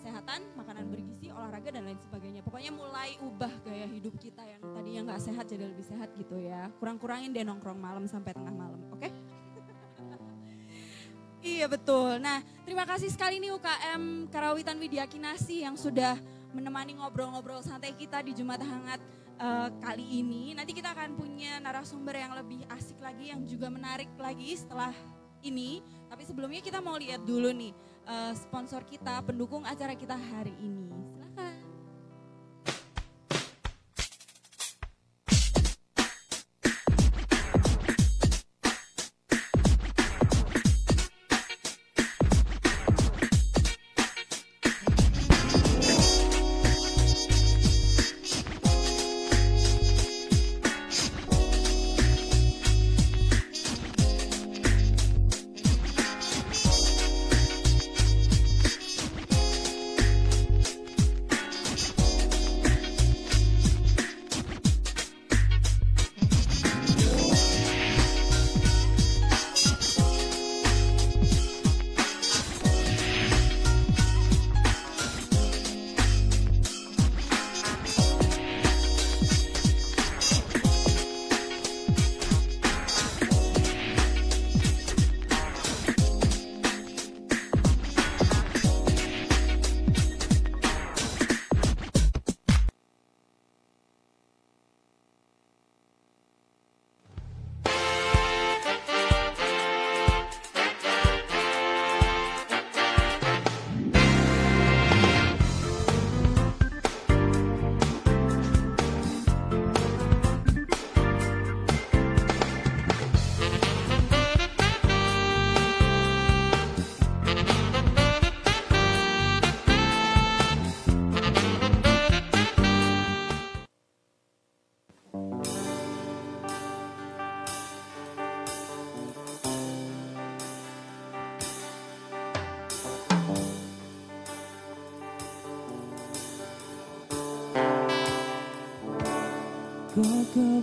[0.00, 2.40] Kesehatan, makanan bergizi, olahraga dan lain sebagainya.
[2.40, 6.72] Pokoknya mulai ubah gaya hidup kita yang tadinya nggak sehat jadi lebih sehat gitu ya.
[6.80, 9.04] Kurang-kurangin deh nongkrong malam sampai tengah malam, oke?
[11.44, 12.16] Iya betul.
[12.16, 16.16] Nah terima kasih sekali nih UKM Karawitan Widya Kinasi yang sudah
[16.56, 19.04] menemani ngobrol-ngobrol santai kita di Jumat Hangat
[19.36, 20.56] eh, kali ini.
[20.56, 24.96] Nanti kita akan punya narasumber yang lebih asik lagi yang juga menarik lagi setelah
[25.44, 25.84] ini.
[26.08, 27.72] Tapi sebelumnya kita mau lihat dulu nih
[28.10, 31.09] eh, sponsor kita, pendukung acara kita hari ini.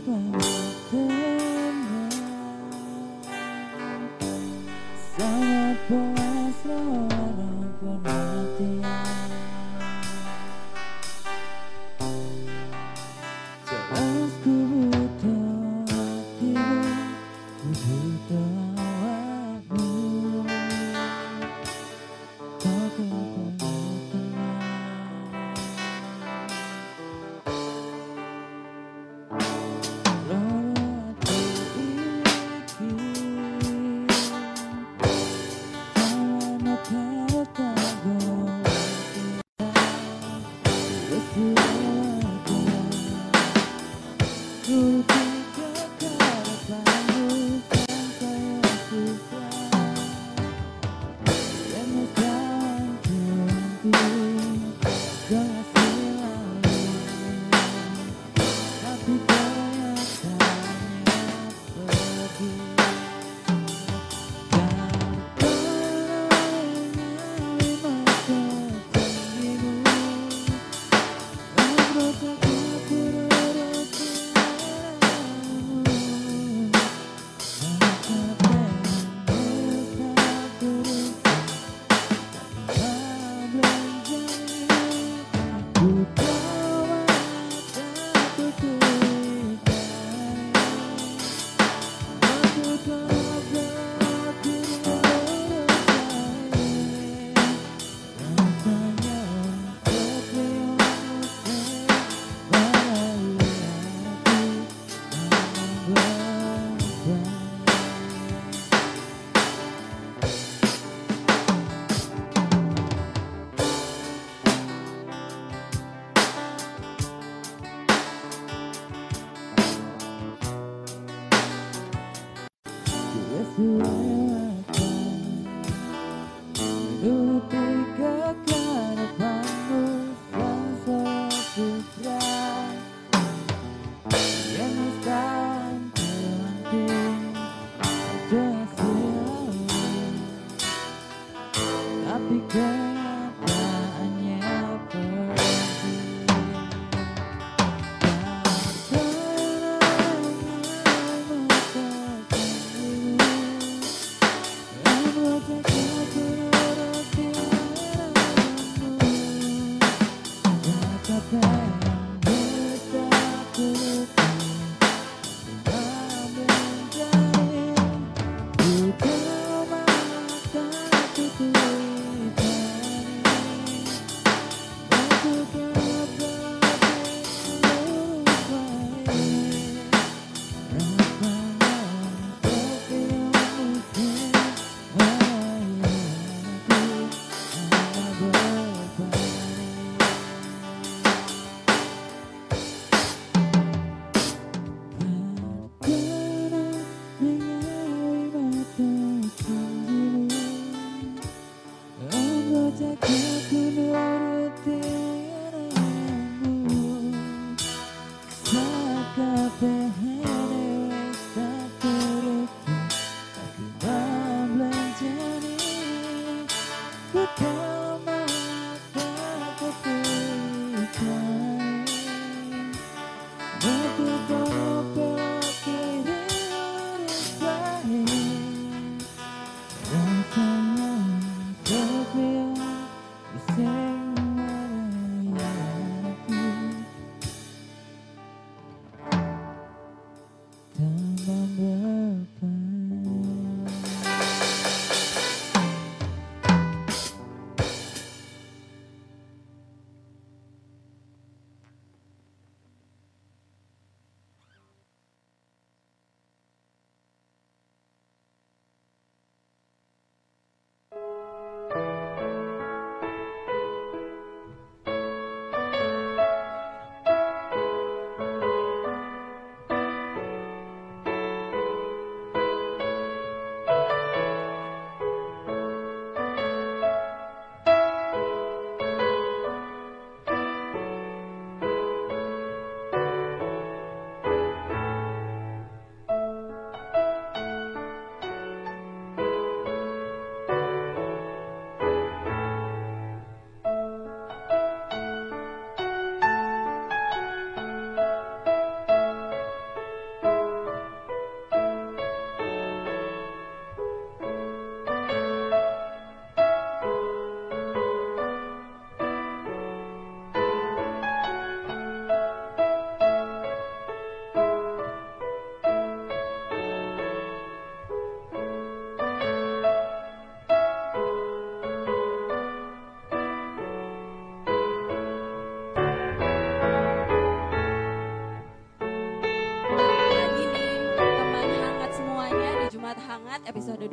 [0.07, 0.56] Silakan.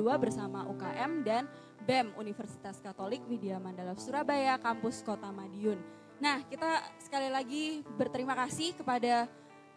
[0.04, 1.48] 2022 bersama UKM dan
[1.88, 5.80] BEM Universitas Katolik Widya Mandala Surabaya kampus Kota Madiun.
[6.20, 9.24] Nah, kita sekali lagi berterima kasih kepada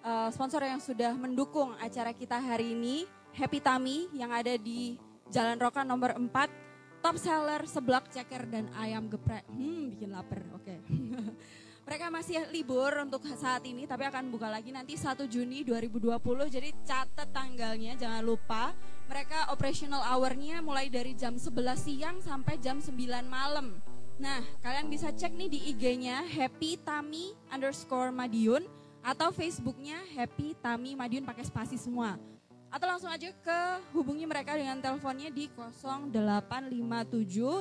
[0.03, 4.99] uh, sponsor yang sudah mendukung acara kita hari ini, Happy Tami yang ada di
[5.31, 9.47] Jalan Rokan nomor 4, top seller seblak ceker dan ayam geprek.
[9.47, 10.43] Hmm, bikin lapar.
[10.59, 10.75] Oke.
[10.75, 10.79] Okay.
[11.87, 16.19] Mereka masih libur untuk saat ini tapi akan buka lagi nanti 1 Juni 2020.
[16.51, 18.75] Jadi catat tanggalnya jangan lupa.
[19.07, 21.47] Mereka operational hour-nya mulai dari jam 11
[21.79, 22.91] siang sampai jam 9
[23.31, 23.79] malam.
[24.19, 28.67] Nah, kalian bisa cek nih di IG-nya Happy Tami underscore Madiun
[28.99, 32.19] atau Facebooknya Happy Tami Madiun pakai spasi semua.
[32.67, 33.59] Atau langsung aja ke
[33.95, 36.11] hubungi mereka dengan teleponnya di 0857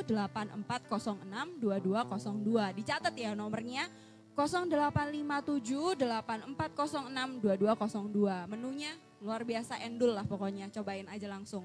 [0.02, 2.74] 8406 2202.
[2.74, 3.86] Dicatat ya nomornya
[4.36, 8.52] 0857 8406 2202.
[8.52, 8.92] Menunya
[9.24, 11.64] luar biasa endul lah pokoknya, cobain aja langsung.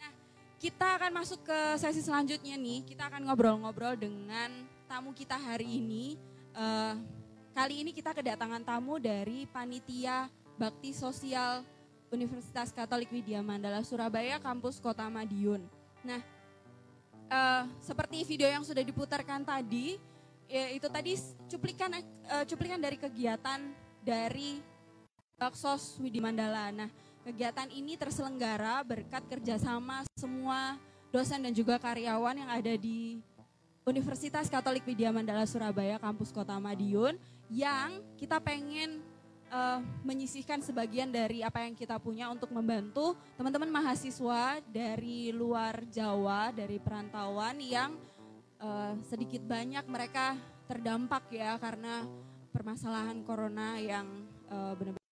[0.00, 0.10] Nah,
[0.56, 2.88] kita akan masuk ke sesi selanjutnya nih.
[2.88, 4.48] Kita akan ngobrol-ngobrol dengan
[4.88, 6.16] tamu kita hari ini.
[6.56, 6.96] Uh,
[7.52, 11.60] kali ini kita kedatangan tamu dari panitia Bakti Sosial
[12.08, 15.60] Universitas Katolik Widya Mandala Surabaya, kampus Kota Madiun.
[16.00, 16.24] Nah,
[17.28, 20.00] uh, seperti video yang sudah diputarkan tadi,
[20.46, 21.18] ya itu tadi
[21.50, 21.90] cuplikan
[22.30, 23.60] uh, cuplikan dari kegiatan
[24.02, 24.62] dari
[25.36, 26.72] Baksos Widya Mandala.
[26.72, 26.88] Nah,
[27.26, 30.80] kegiatan ini terselenggara berkat kerjasama semua
[31.12, 33.20] dosen dan juga karyawan yang ada di
[33.86, 37.14] Universitas Katolik Widya Mandala Surabaya, kampus Kota Madiun,
[37.46, 38.98] yang kita pengen
[39.52, 46.50] uh, menyisihkan sebagian dari apa yang kita punya untuk membantu teman-teman mahasiswa dari luar Jawa,
[46.50, 47.94] dari perantauan yang
[48.60, 50.36] uh, sedikit banyak mereka
[50.66, 52.04] terdampak ya karena
[52.50, 54.06] permasalahan corona yang
[54.48, 55.04] uh, benar-benar.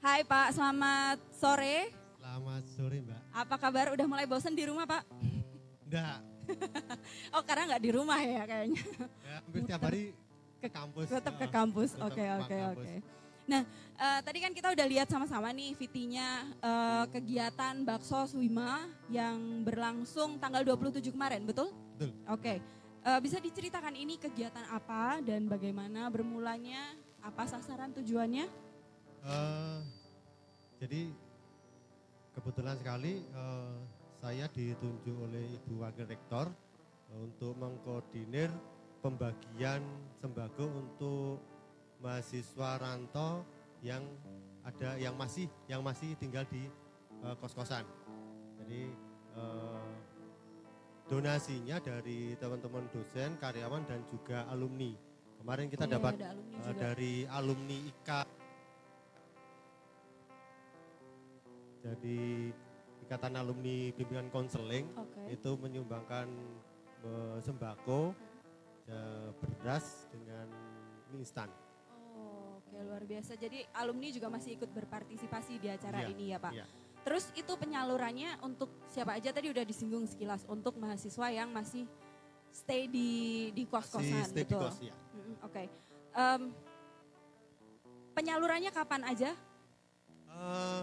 [0.00, 1.90] Hai Pak, selamat sore.
[2.16, 3.20] Selamat sore Mbak.
[3.34, 3.86] Apa kabar?
[3.92, 5.02] Udah mulai bosan di rumah Pak?
[5.86, 6.18] Enggak.
[7.34, 8.82] oh karena nggak di rumah ya kayaknya.
[9.02, 10.02] Ya, hampir tiap hari
[10.62, 11.06] ke kampus.
[11.10, 11.90] Tetap ke Ya, kampus.
[11.98, 12.92] Oke ke oke oke.
[13.46, 13.62] Nah,
[13.94, 16.28] eh, tadi kan kita udah lihat sama-sama nih VT-nya
[16.58, 21.70] eh, kegiatan Bakso Wima yang berlangsung tanggal 27 kemarin, betul?
[21.96, 22.12] Betul.
[22.28, 22.60] Oke.
[23.06, 26.92] Eh, bisa diceritakan ini kegiatan apa dan bagaimana bermulanya,
[27.24, 28.44] apa sasaran tujuannya?
[29.24, 29.78] Eh,
[30.76, 31.08] jadi
[32.36, 33.76] kebetulan sekali eh,
[34.20, 36.52] saya ditunjuk oleh Ibu Wakil Rektor
[37.16, 38.52] untuk mengkoordinir
[39.00, 39.80] pembagian
[40.20, 41.40] sembako untuk
[42.04, 43.40] mahasiswa rantau
[43.80, 44.04] yang
[44.66, 46.68] ada yang masih yang masih tinggal di
[47.24, 47.88] eh, kos-kosan.
[48.60, 48.92] Jadi
[49.40, 49.88] eh,
[51.06, 54.90] donasinya dari teman-teman dosen, karyawan dan juga alumni.
[55.38, 56.78] Kemarin kita Iya, dapat ada alumni juga.
[56.82, 58.20] dari alumni IKA
[61.86, 62.50] jadi
[63.06, 65.30] Ikatan Alumni Bimbingan Konseling Oke.
[65.30, 66.26] itu menyumbangkan
[67.06, 68.10] eh, sembako,
[68.90, 70.50] eh, beras dengan
[71.14, 71.46] mie instan.
[71.94, 73.38] Oh, oke luar biasa.
[73.38, 76.50] Jadi alumni juga masih ikut berpartisipasi di acara Iya, ini ya, Pak.
[76.50, 76.66] iya.
[77.06, 81.86] Terus itu penyalurannya untuk siapa aja tadi udah disinggung sekilas untuk mahasiswa yang masih
[82.50, 84.66] stay di di Si kos-kosan, stay di betul.
[84.66, 84.94] kos, ya.
[85.46, 85.70] Oke.
[86.18, 86.50] Em,
[88.10, 89.30] penyalurannya kapan aja?
[90.26, 90.82] Eh,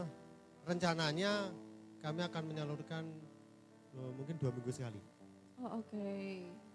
[0.64, 1.52] rencananya
[2.00, 3.04] kami akan menyalurkan
[3.92, 5.04] eh, mungkin dua minggu sekali.
[5.60, 6.08] Oh, oke.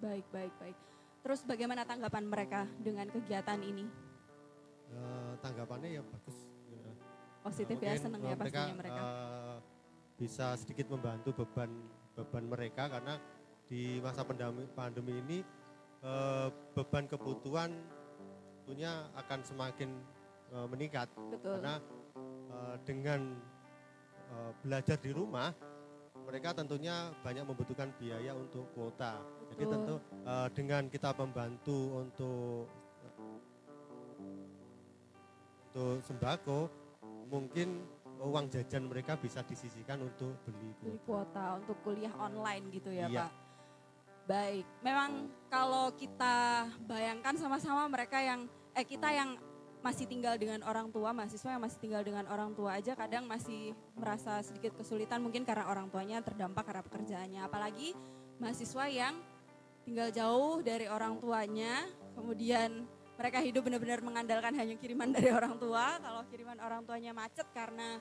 [0.05, 0.77] Baik, baik, baik.
[1.25, 3.89] Terus bagaimana tanggapan mereka dengan kegiatan ini?
[4.93, 6.48] Eh, tanggapannya ya bagus.
[7.49, 9.01] Positif ya, seneng eh, ya pastinya mereka.
[9.01, 9.57] eh,
[10.19, 11.71] bisa sedikit membantu beban
[12.13, 13.15] beban mereka karena
[13.69, 15.39] di masa pandemi, pandemi ini
[16.05, 17.71] eh, beban kebutuhan
[18.61, 19.91] tentunya akan semakin
[20.53, 21.57] eh, meningkat Betul.
[21.57, 21.75] karena
[22.53, 23.21] eh, dengan
[24.29, 25.49] eh, belajar di rumah
[26.29, 29.17] mereka tentunya banyak membutuhkan biaya untuk kuota.
[29.49, 29.73] Jadi Betul.
[29.73, 29.95] tentu
[30.29, 32.69] eh, dengan kita membantu untuk
[35.69, 36.88] untuk sembako
[37.29, 37.85] mungkin
[38.19, 41.07] uang jajan mereka bisa disisihkan untuk beli beli kuota.
[41.07, 43.29] kuota untuk kuliah online gitu ya Iya.
[43.29, 43.33] Pak.
[44.29, 45.11] Baik, memang
[45.49, 48.45] kalau kita bayangkan sama-sama mereka yang
[48.77, 49.41] eh kita yang
[49.81, 53.73] masih tinggal dengan orang tua, mahasiswa yang masih tinggal dengan orang tua aja kadang masih
[53.97, 57.41] merasa sedikit kesulitan mungkin karena orang tuanya terdampak karena pekerjaannya.
[57.47, 57.95] Apalagi
[58.37, 59.15] mahasiswa yang
[59.87, 62.85] tinggal jauh dari orang tuanya, kemudian
[63.19, 65.99] mereka hidup benar-benar mengandalkan hanya kiriman dari orang tua.
[65.99, 67.99] Kalau kiriman orang tuanya macet karena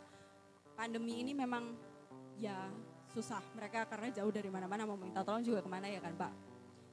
[0.77, 1.73] pandemi ini memang
[2.37, 2.69] ya
[3.17, 6.33] susah mereka karena jauh dari mana-mana mau minta tolong juga ke mana ya kan Pak.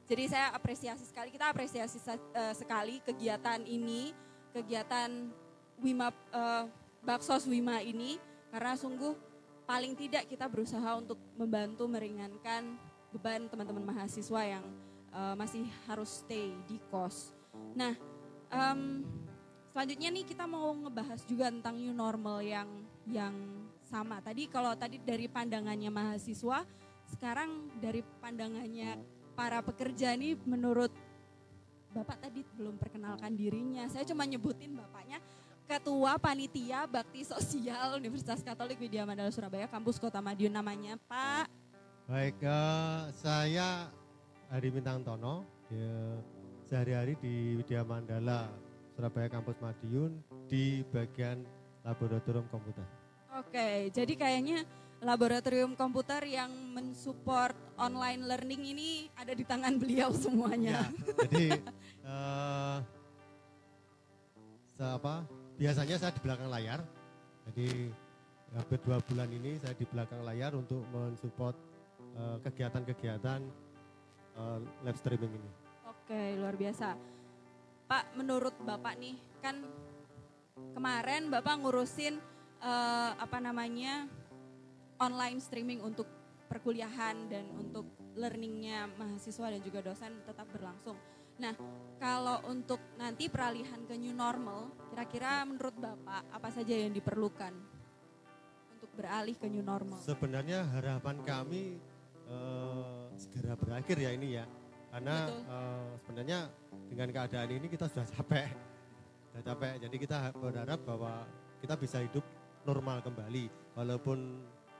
[0.04, 4.12] Jadi saya apresiasi sekali, kita apresiasi eh, sekali kegiatan ini,
[4.52, 5.32] kegiatan
[5.80, 6.64] Wima eh,
[7.04, 8.16] Baksos Wima ini
[8.48, 9.12] karena sungguh
[9.64, 12.76] paling tidak kita berusaha untuk membantu meringankan
[13.16, 14.64] beban teman-teman mahasiswa yang
[15.12, 17.32] eh, masih harus stay di kos.
[17.72, 17.96] Nah,
[18.54, 19.02] em,
[19.74, 22.70] selanjutnya nih kita mau ngebahas juga tentang new normal yang
[23.10, 23.34] yang
[23.82, 24.22] sama.
[24.22, 26.62] Tadi kalau tadi dari pandangannya mahasiswa,
[27.10, 28.96] sekarang dari pandangannya
[29.34, 30.94] para pekerja nih menurut
[31.94, 33.86] Bapak tadi belum perkenalkan dirinya.
[33.86, 35.22] Saya cuma nyebutin Bapaknya
[35.62, 41.46] Ketua Panitia Bakti Sosial Universitas Katolik Widya Mandala Surabaya, kampus Kota Madiun namanya Pak.
[42.10, 43.86] Baik, eh, saya
[44.50, 45.46] Hari Bintang Tono,
[46.68, 48.48] sehari-hari di Widya Mandala
[48.96, 50.16] Surabaya Kampus Madiun
[50.48, 51.44] di bagian
[51.84, 52.86] laboratorium komputer.
[53.34, 54.62] Oke, jadi kayaknya
[55.02, 60.86] laboratorium komputer yang mensupport online learning ini ada di tangan beliau semuanya.
[60.86, 61.46] Ya, jadi
[62.08, 62.76] eh,
[64.78, 65.26] se- apa,
[65.60, 66.80] biasanya saya di belakang layar.
[67.50, 67.92] Jadi
[68.56, 71.58] hampir dua bulan ini saya di belakang layar untuk mensupport
[72.16, 73.40] eh, kegiatan-kegiatan
[74.38, 75.63] eh, live streaming ini.
[76.04, 77.00] Oke, luar biasa.
[77.88, 79.64] Pak, menurut Bapak nih, kan
[80.76, 82.20] kemarin Bapak ngurusin
[82.60, 84.04] eh, apa namanya
[85.00, 86.04] online streaming untuk
[86.44, 87.88] perkuliahan dan untuk
[88.20, 91.00] learningnya mahasiswa dan juga dosen tetap berlangsung.
[91.40, 91.56] Nah,
[91.96, 97.56] kalau untuk nanti peralihan ke new normal, kira-kira menurut Bapak apa saja yang diperlukan
[98.76, 100.04] untuk beralih ke new normal?
[100.04, 101.80] Sebenarnya harapan kami
[102.28, 104.44] eh, segera berakhir ya ini ya.
[104.94, 105.40] Karena Betul.
[105.50, 106.38] eh, sebenarnya
[106.86, 108.46] dengan keadaan ini kita sudah capek.
[109.34, 109.72] Sudah capek.
[109.82, 111.26] Jadi kita berharap bahwa
[111.58, 112.22] kita bisa hidup
[112.62, 113.50] normal kembali.
[113.74, 114.18] Walaupun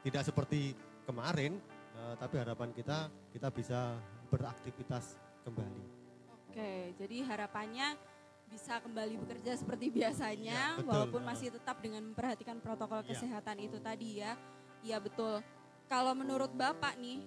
[0.06, 0.70] tidak seperti
[1.02, 1.58] kemarin,
[1.98, 3.98] eh, tapi harapan kita kita bisa
[4.30, 5.82] beraktivitas kembali.
[6.30, 7.98] Oke, jadi harapannya
[8.46, 10.86] bisa kembali bekerja seperti biasanya, Iya, betul.
[10.94, 11.28] walaupun Nah.
[11.34, 13.10] masih tetap dengan memperhatikan protokol Iya.
[13.10, 14.38] kesehatan itu tadi ya.
[14.78, 15.42] Iya betul.
[15.90, 17.18] Kalau menurut Bapak nih,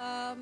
[0.00, 0.38] em,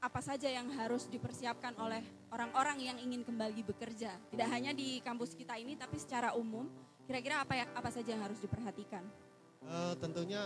[0.00, 4.14] apa saja yang harus dipersiapkan oleh orang-orang yang ingin kembali bekerja?
[4.30, 6.68] Tidak hanya di kampus kita ini, tapi secara umum,
[7.08, 9.02] kira-kira apa ya, apa saja yang harus diperhatikan?
[9.66, 10.42] Eh, tentunya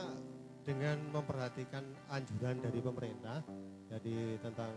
[0.64, 3.42] dengan memperhatikan anjuran dari pemerintah,
[3.90, 4.72] jadi tentang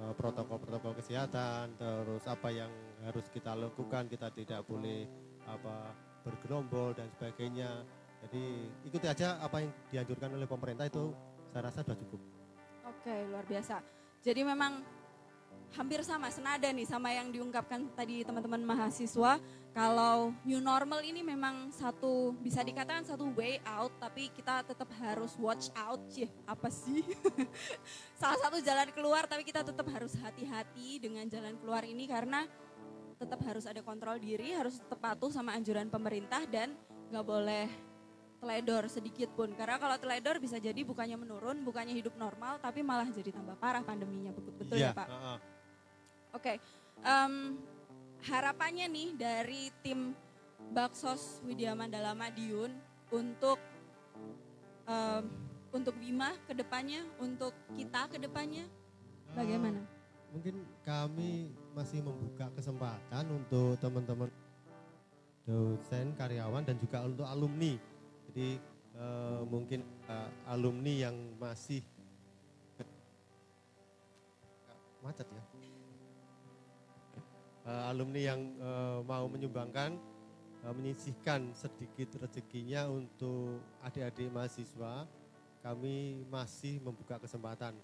[0.00, 2.72] eh, protokol-protokol kesehatan, terus apa yang
[3.04, 5.06] harus kita lakukan, kita tidak boleh
[5.46, 5.94] apa
[6.26, 7.84] bergerombol dan sebagainya.
[8.18, 8.44] Jadi
[8.90, 11.14] ikuti aja apa yang dianjurkan oleh pemerintah itu
[11.54, 12.37] saya rasa sudah cukup.
[13.08, 13.80] Oke, luar biasa.
[14.20, 14.84] Jadi memang
[15.72, 19.40] hampir sama, senada nih sama yang diungkapkan tadi teman-teman mahasiswa.
[19.72, 25.32] Kalau new normal ini memang satu, bisa dikatakan satu way out, tapi kita tetap harus
[25.40, 26.04] watch out.
[26.12, 27.00] Cih, apa sih?
[28.20, 32.44] Salah satu jalan keluar, tapi kita tetap harus hati-hati dengan jalan keluar ini karena
[33.16, 36.76] tetap harus ada kontrol diri, harus tetap patuh sama anjuran pemerintah dan
[37.08, 37.87] nggak boleh
[38.38, 39.50] teledor sedikit pun.
[39.54, 43.82] Karena kalau teledor bisa jadi bukannya menurun, bukannya hidup normal, tapi malah jadi tambah parah
[43.82, 44.30] pandeminya.
[44.30, 45.08] Betul, betul ya Pak?
[45.10, 45.38] heeh.
[46.36, 46.52] Oke,
[47.02, 47.34] em,
[48.26, 50.14] harapannya nih dari tim
[50.70, 52.70] Baksos Widya Mandala Madiun
[53.10, 53.58] untuk
[54.86, 55.24] em,
[55.68, 58.64] untuk Bima ke depannya, untuk kita ke depannya,
[59.36, 59.84] bagaimana?
[60.32, 64.28] Mungkin kami masih membuka kesempatan untuk teman-teman
[65.48, 67.76] dosen, karyawan dan juga untuk alumni.
[68.28, 68.60] Jadi
[68.96, 71.80] eh, mungkin eh, alumni yang masih
[75.00, 75.44] macet ya.
[77.68, 79.96] Eh, alumni yang eh, mau menyumbangkan
[80.64, 85.08] eh, menyisihkan sedikit rezekinya untuk adik-adik mahasiswa,
[85.62, 87.74] kami masih membuka kesempatan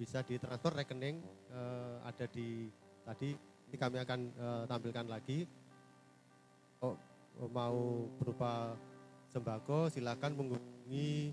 [0.00, 1.20] bisa ditransfer rekening
[1.52, 2.72] eh, ada di
[3.04, 3.36] tadi
[3.68, 5.44] ini kami akan eh, tampilkan lagi
[6.80, 6.96] oh,
[7.52, 8.74] mau berupa
[9.30, 11.30] sembako silakan menghubungi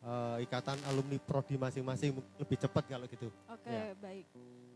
[0.00, 3.92] eh, ikatan alumni prodi masing-masing lebih cepat kalau gitu Oke, Ya.
[3.96, 4.26] baik.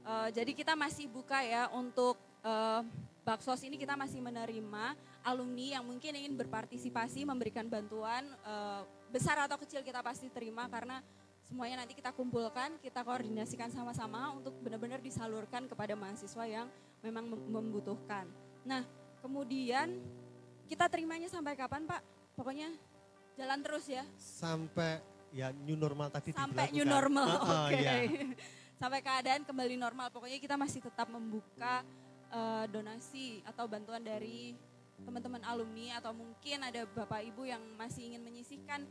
[0.01, 2.83] Eh, jadi kita masih buka ya untuk eh,
[3.21, 9.61] Baksos ini kita masih menerima alumni yang mungkin ingin berpartisipasi memberikan bantuan eh, besar atau
[9.61, 11.05] kecil kita pasti terima karena
[11.45, 16.67] semuanya nanti kita kumpulkan, kita koordinasikan sama-sama untuk benar-benar disalurkan kepada mahasiswa yang
[17.03, 18.25] memang mem- membutuhkan.
[18.63, 18.87] Nah,
[19.21, 19.99] kemudian
[20.71, 21.99] kita terimanya sampai kapan Pak?
[22.39, 22.71] Pokoknya
[23.35, 25.03] jalan terus ya sampai
[25.35, 26.77] ya new normal tadi sampai diberlakukan.
[26.79, 27.27] new normal.
[27.27, 27.79] Heeh, Oke.
[27.83, 27.95] iya.
[28.79, 30.15] sampai keadaan kembali normal.
[30.15, 31.83] Pokoknya kita masih tetap membuka
[32.31, 34.55] eh, donasi atau bantuan dari
[35.03, 38.85] teman-teman alumni atau mungkin ada Bapak Ibu yang masih ingin menyisihkan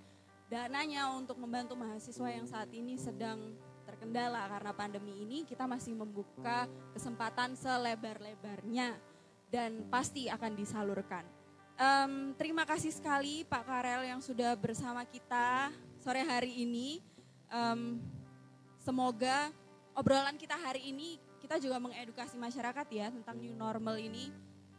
[0.50, 3.54] dananya untuk membantu mahasiswa yang saat ini sedang
[3.86, 6.66] terkendala karena pandemi ini kita masih membuka
[6.98, 8.98] kesempatan selebar-lebarnya
[9.54, 11.39] dan pasti akan disalurkan.
[11.80, 15.72] Em, terima kasih sekali Pak Karel yang sudah bersama kita
[16.04, 17.00] sore hari ini.
[17.48, 18.04] Em,
[18.84, 19.48] semoga
[19.96, 24.28] obrolan kita hari ini kita juga mengedukasi masyarakat ya tentang new normal ini.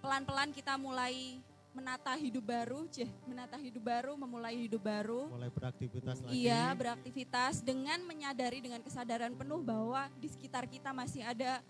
[0.04, 1.40] Pelan-pelan kita mulai
[1.72, 5.32] menata hidup baru, cih, menata hidup baru, memulai hidup baru.
[5.32, 6.36] Mulai beraktivitas lagi.
[6.36, 11.64] Iya, beraktivitas dengan menyadari dengan kesadaran penuh bahwa di sekitar kita masih ada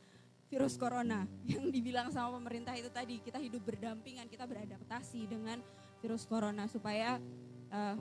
[0.51, 5.63] virus corona yang dibilang sama pemerintah itu tadi kita hidup berdampingan, kita beradaptasi dengan
[6.03, 7.23] virus corona supaya
[7.71, 7.97] eh,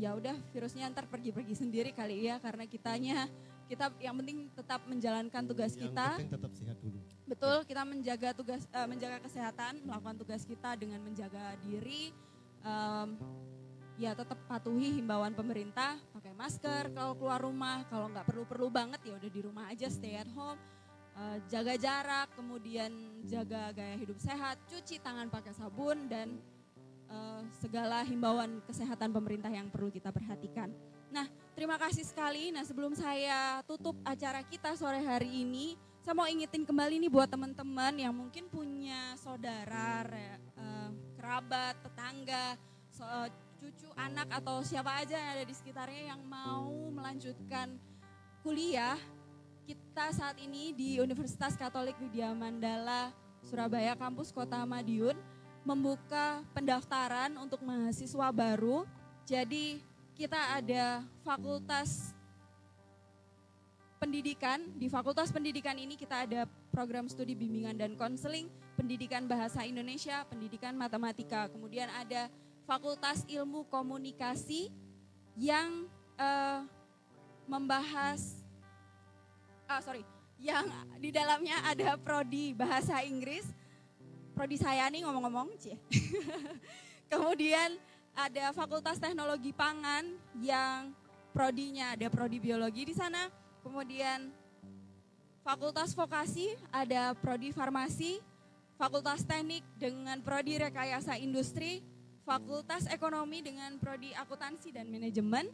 [0.00, 3.28] ya udah virusnya ntar pergi-pergi sendiri kali ya karena kitanya
[3.68, 6.06] kita yang penting tetap menjalankan tugas Yang kita.
[6.16, 6.98] penting tetap sehat dulu.
[7.30, 12.10] Betul, kita menjaga tugas eh, menjaga kesehatan, melakukan tugas kita dengan menjaga diri.
[12.60, 13.16] em,
[13.96, 19.16] ya tetap patuhi himbauan pemerintah, pakai masker kalau keluar rumah, kalau nggak perlu-perlu banget ya
[19.16, 20.60] udah di rumah aja stay at home.
[21.20, 22.88] Eh, jaga jarak, kemudian
[23.28, 26.40] jaga gaya hidup sehat, cuci tangan pakai sabun dan
[27.12, 30.72] eh, segala himbauan kesehatan pemerintah yang perlu kita perhatikan.
[31.12, 32.48] Nah, terima kasih sekali.
[32.56, 37.28] Nah, sebelum saya tutup acara kita sore hari ini, saya mau ingetin kembali nih buat
[37.28, 40.08] teman-teman yang mungkin punya saudara,
[40.56, 40.90] eh,
[41.20, 42.56] kerabat, tetangga,
[42.88, 43.28] so-
[43.60, 47.76] cucu, anak atau siapa aja yang ada di sekitarnya yang mau melanjutkan
[48.40, 48.96] kuliah.
[49.70, 53.14] Kita saat ini di Universitas Katolik Widya Mandala
[53.46, 55.14] Surabaya kampus Kota Madiun
[55.62, 58.82] membuka pendaftaran untuk mahasiswa baru.
[59.22, 59.78] Jadi
[60.18, 62.10] kita ada fakultas
[64.02, 64.58] pendidikan.
[64.74, 70.74] Di Fakultas Pendidikan ini kita ada program studi bimbingan dan konseling, pendidikan bahasa Indonesia, pendidikan
[70.74, 71.46] matematika.
[71.46, 72.26] Kemudian ada
[72.66, 74.66] Fakultas Ilmu Komunikasi
[75.38, 75.86] yang
[76.18, 76.58] eh,
[77.46, 78.39] membahas
[79.70, 80.02] ah sorry,
[80.42, 80.66] yang
[80.98, 83.46] di dalamnya ada prodi bahasa Inggris.
[84.34, 85.78] Prodi saya nih ngomong-ngomong, cie.
[87.12, 87.78] Kemudian
[88.18, 90.10] ada Fakultas Teknologi Pangan
[90.42, 90.90] yang
[91.30, 93.30] prodinya ada prodi biologi di sana.
[93.62, 94.34] Kemudian
[95.46, 98.18] Fakultas Vokasi ada prodi farmasi,
[98.74, 101.78] Fakultas Teknik dengan prodi rekayasa industri,
[102.26, 105.46] Fakultas Ekonomi dengan prodi akuntansi dan manajemen,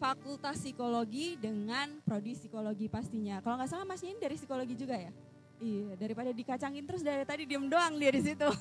[0.00, 3.44] Fakultas Psikologi dengan prodi psikologi pastinya.
[3.44, 5.12] Kalau nggak salah masnya ini dari psikologi juga ya?
[5.60, 8.48] Iya, daripada dikacangin terus dari tadi diem doang dia di situ.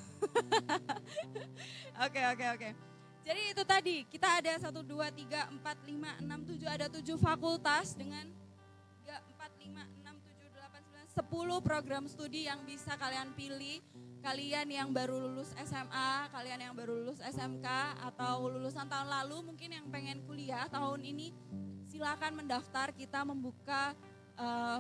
[1.99, 2.69] Oke, oke, oke.
[3.27, 7.91] Jadi itu tadi, kita ada 1, 2, 3, 4, 5, 6, 7, ada 7 fakultas
[7.91, 8.23] dengan
[9.03, 13.83] 3, 4, 5, 6, 7, 8, 9, 10 program studi yang bisa kalian pilih.
[14.19, 17.67] Kalian yang baru lulus SMA, kalian yang baru lulus SMK,
[18.03, 21.31] atau lulusan tahun lalu mungkin yang pengen kuliah tahun ini,
[21.87, 22.91] silakan mendaftar.
[22.91, 23.95] Kita membuka
[24.35, 24.79] eh,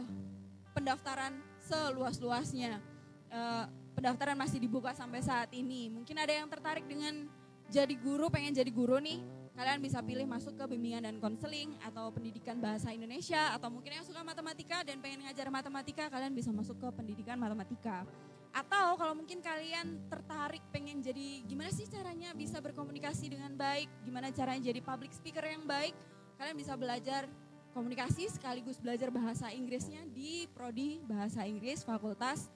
[0.75, 2.83] pendaftaran seluas-luasnya.
[3.31, 3.65] Eh,
[3.95, 5.87] pendaftaran masih dibuka sampai saat ini.
[5.87, 7.27] Mungkin ada yang tertarik dengan
[7.71, 9.21] jadi guru, pengen jadi guru nih,
[9.53, 14.05] kalian bisa pilih masuk ke bimbingan dan konseling atau pendidikan bahasa Indonesia atau mungkin yang
[14.07, 18.07] suka matematika dan pengen ngajar matematika, kalian bisa masuk ke pendidikan matematika.
[18.49, 24.33] Atau kalau mungkin kalian tertarik pengen jadi gimana sih caranya bisa berkomunikasi dengan baik, gimana
[24.33, 25.93] caranya jadi public speaker yang baik,
[26.41, 27.29] kalian bisa belajar
[27.71, 32.49] komunikasi sekaligus belajar bahasa Inggrisnya di prodi bahasa Inggris Fakultas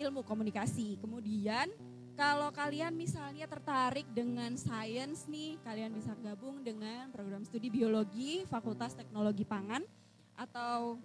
[0.00, 0.96] Ilmu Komunikasi.
[0.96, 1.68] Kemudian
[2.16, 8.96] kalau kalian misalnya tertarik dengan sains nih, kalian bisa gabung dengan program studi biologi Fakultas
[8.96, 9.84] Teknologi Pangan
[10.36, 10.96] atau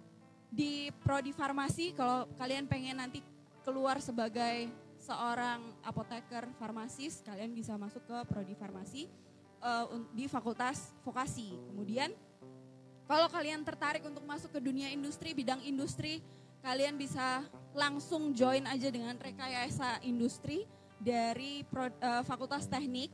[0.48, 1.92] di prodi farmasi.
[1.92, 3.20] Kalau kalian pengen nanti
[3.66, 4.70] keluar sebagai
[5.02, 9.10] seorang apoteker farmasis, kalian bisa masuk ke prodi farmasi
[9.90, 11.58] un- di Fakultas Vokasi.
[11.66, 12.14] Kemudian
[13.10, 16.22] kalau kalian tertarik untuk masuk ke dunia industri, bidang industri,
[16.62, 20.66] kalian bisa langsung join aja dengan rekayasa industri
[20.98, 23.10] dari pro- eh, Fakultas Teknik.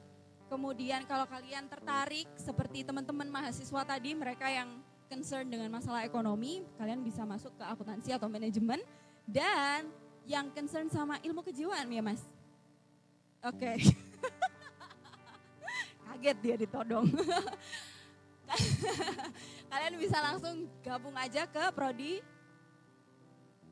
[0.49, 7.01] Kemudian kalau kalian tertarik seperti teman-teman mahasiswa tadi, mereka yang concern dengan masalah ekonomi, kalian
[7.05, 8.81] bisa masuk ke akuntansi atau manajemen.
[9.29, 9.89] Dan
[10.27, 12.23] yang concern sama ilmu kejiwaan ya mas?
[13.43, 13.79] Oke.
[16.07, 17.11] Kaget dia ditodong.
[19.73, 22.21] kalian bisa langsung gabung aja ke prodi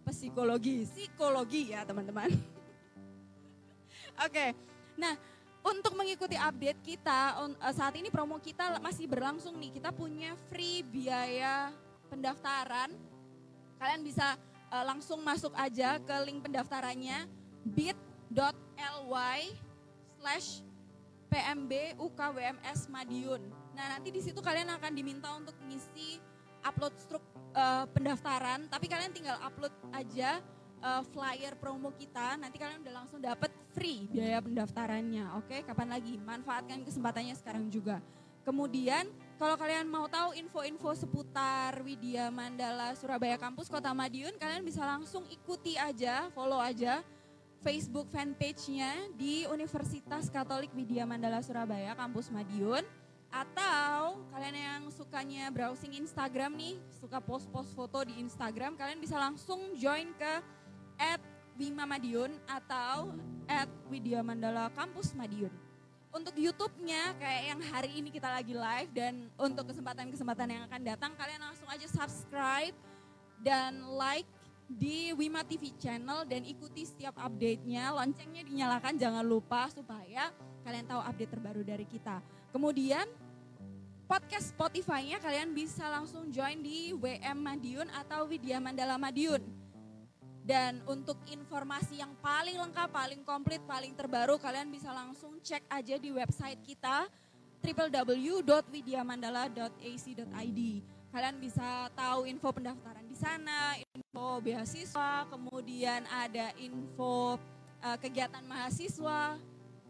[0.08, 2.28] psikologi, psikologi ya teman-teman.
[4.26, 4.56] Oke,
[4.98, 5.14] nah
[5.60, 9.78] untuk mengikuti update kita eh, saat ini promo kita masih berlangsung nih.
[9.78, 11.70] Kita punya free biaya
[12.10, 12.90] pendaftaran.
[13.80, 14.34] Kalian bisa
[14.70, 17.26] eh, langsung masuk aja ke link pendaftarannya
[17.66, 19.40] bit.ly
[20.18, 20.62] slash
[21.30, 23.42] PMB UKWMS Madiun.
[23.74, 26.18] Nah nanti di situ kalian akan diminta untuk ngisi
[26.66, 30.42] upload struk eh, pendaftaran, tapi kalian tinggal upload aja
[30.80, 35.38] eh, flyer promo kita, nanti kalian udah langsung dapat free biaya pendaftarannya.
[35.38, 36.18] Oke, kapan lagi?
[36.18, 38.02] Manfaatkan kesempatannya sekarang juga.
[38.42, 39.06] Kemudian
[39.40, 45.24] kalau kalian mau tahu info-info seputar Widya Mandala Surabaya Kampus Kota Madiun, kalian bisa langsung
[45.32, 47.00] ikuti aja, follow aja
[47.64, 52.84] Facebook fanpage-nya di Universitas Katolik Widya Mandala Surabaya Kampus Madiun.
[53.32, 59.72] Atau kalian yang sukanya browsing Instagram nih, suka post-post foto di Instagram, kalian bisa langsung
[59.80, 60.34] join ke
[61.00, 61.20] at
[62.48, 63.12] atau
[63.48, 65.69] at Widya Mandala Kampus Madiun.
[66.10, 71.12] Untuk YouTube-nya kayak yang hari ini kita lagi live dan untuk kesempatan-kesempatan yang akan datang
[71.14, 72.74] kalian langsung aja subscribe
[73.38, 74.26] dan like
[74.66, 77.94] di Wima TV channel dan ikuti setiap update-nya.
[77.94, 80.34] Loncengnya dinyalakan jangan lupa supaya
[80.66, 82.18] kalian tahu update terbaru dari kita.
[82.50, 83.06] Kemudian
[84.10, 89.59] podcast Spotify-nya kalian bisa langsung join di WM Madiun atau Widya Mandala Madiun.
[90.40, 96.00] Dan untuk informasi yang paling lengkap, paling komplit, paling terbaru, kalian bisa langsung cek aja
[96.00, 97.04] di website kita
[97.60, 100.60] www.widyamandala.ac.id.
[101.10, 107.36] Kalian bisa tahu info pendaftaran di sana, info beasiswa, kemudian ada info
[107.82, 109.34] eh, kegiatan mahasiswa,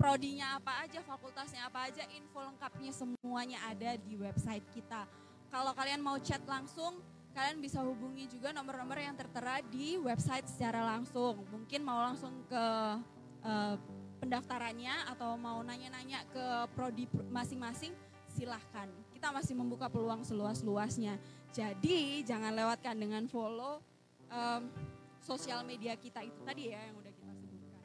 [0.00, 5.04] prodinya apa aja, fakultasnya apa aja, info lengkapnya semuanya ada di website kita.
[5.52, 10.82] Kalau kalian mau chat langsung, kalian bisa hubungi juga nomor-nomor yang tertera di website secara
[10.82, 11.46] langsung.
[11.50, 12.64] Mungkin mau langsung ke
[13.46, 13.74] eh,
[14.20, 16.44] pendaftarannya atau mau nanya-nanya ke
[16.76, 17.96] prodi pr- masing-masing,
[18.28, 18.86] silahkan.
[19.16, 21.16] Kita masih membuka peluang seluas-luasnya.
[21.50, 23.80] Jadi jangan lewatkan dengan follow
[24.30, 24.70] em,
[25.24, 27.80] sosial media kita itu tadi ya yang udah kita sebutkan.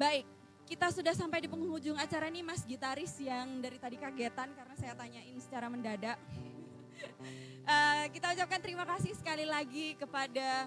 [0.00, 0.24] Baik,
[0.66, 4.92] kita sudah sampai di penghujung acara nih Mas Gitaris yang dari tadi kagetan karena saya
[4.96, 6.18] tanyain secara mendadak.
[7.70, 10.66] Eh, kita ucapkan terima kasih sekali lagi kepada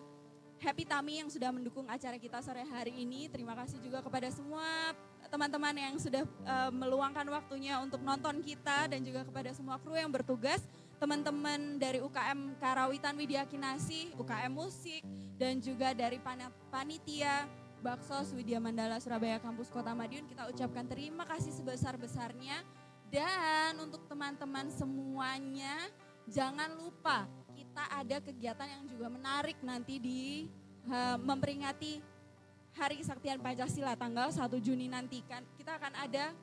[0.55, 3.27] Happy Tami yang sudah mendukung acara kita sore hari ini.
[3.27, 4.95] Terima kasih juga kepada semua
[5.27, 10.07] teman-teman yang sudah eh, meluangkan waktunya untuk nonton kita dan juga kepada semua kru yang
[10.07, 10.63] bertugas.
[10.95, 15.03] Teman-teman dari UKM Karawitan Widya Kinasi, UKM Musik,
[15.35, 16.23] dan juga dari
[16.71, 17.51] panitia
[17.83, 22.63] Baksos Widya Mandala Surabaya Kampus Kota Madiun kita ucapkan terima kasih sebesar-besarnya
[23.11, 25.91] dan untuk teman-teman semuanya
[26.27, 30.45] jangan lupa kita ada kegiatan yang juga menarik nanti di
[30.87, 32.13] eh, memperingati
[32.73, 36.33] Hari Kesaktian Pancasila tanggal 1 Juni nanti kan kita akan ada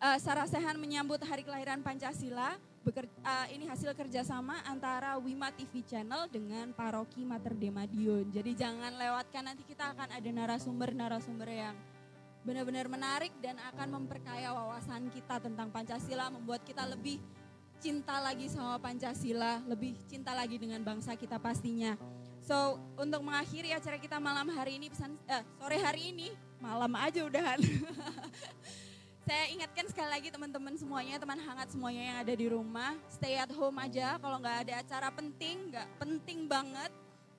[0.00, 2.56] eh, sarasehan menyambut Hari Kelahiran Pancasila.
[2.84, 8.32] Beker- eh, ini hasil kerjasama antara Wima TV Channel dengan Paroki Mater Dei Madiun.
[8.32, 11.76] Jadi jangan lewatkan nanti kita akan ada narasumber-narasumber yang
[12.48, 17.20] benar-benar menarik dan akan memperkaya wawasan kita tentang Pancasila, membuat kita lebih
[17.78, 21.94] cinta lagi sama Pancasila, lebih cinta lagi dengan bangsa kita pastinya.
[22.42, 27.22] So, untuk mengakhiri acara kita malam hari ini pesan eh, sore hari ini, malam aja
[27.22, 27.60] udahan.
[29.28, 33.52] Saya ingatkan sekali lagi teman-teman semuanya, teman hangat semuanya yang ada di rumah, stay at
[33.52, 34.16] home aja.
[34.16, 36.88] Kalau nggak ada acara penting, nggak penting banget,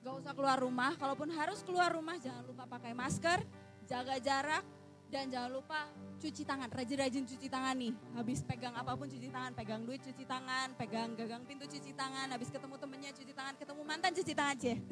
[0.00, 0.94] nggak usah keluar rumah.
[0.94, 3.42] Kalaupun harus keluar rumah, jangan lupa pakai masker,
[3.90, 4.62] jaga jarak,
[5.10, 5.90] dan jangan lupa
[6.22, 7.92] cuci tangan, rajin-rajin cuci tangan nih.
[8.14, 12.30] Habis pegang apa pun cuci tangan, pegang duit cuci tangan, pegang gagang pintu cuci tangan,
[12.30, 14.74] habis ketemu temennya cuci tangan, ketemu mantan cuci tangan aja.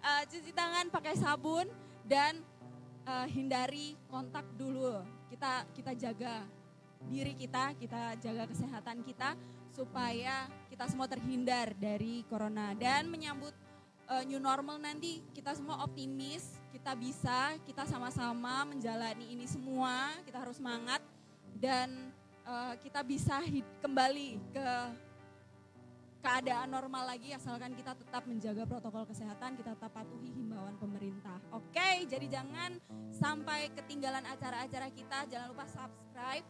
[0.00, 1.68] Eh, cuci tangan pakai sabun
[2.08, 2.40] dan
[3.04, 5.04] eh, hindari kontak dulu.
[5.28, 6.40] Kita kita jaga
[7.04, 9.36] diri kita, kita jaga kesehatan kita
[9.68, 13.52] supaya kita semua terhindar dari corona dan menyambut
[14.08, 20.38] eh, new normal nanti kita semua optimis, kita bisa, kita sama-sama menjalani ini semua, kita
[20.38, 21.02] harus semangat
[21.58, 22.10] dan
[22.46, 23.42] eh, kita bisa
[23.82, 24.68] kembali ke
[26.20, 31.40] keadaan normal lagi asalkan kita tetap menjaga protokol kesehatan, kita tetap patuhi himbauan pemerintah.
[31.50, 32.76] Oke, jadi jangan
[33.10, 36.44] sampai ketinggalan acara-acara kita, jangan lupa subscribe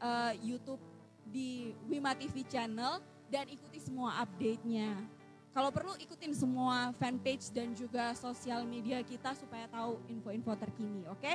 [0.00, 0.80] eh, YouTube
[1.26, 5.15] di Wima TV channel dan ikuti semua update-nya.
[5.56, 11.32] Kalau perlu ikutin semua fanpage dan juga sosial media kita supaya tahu info-info terkini, oke?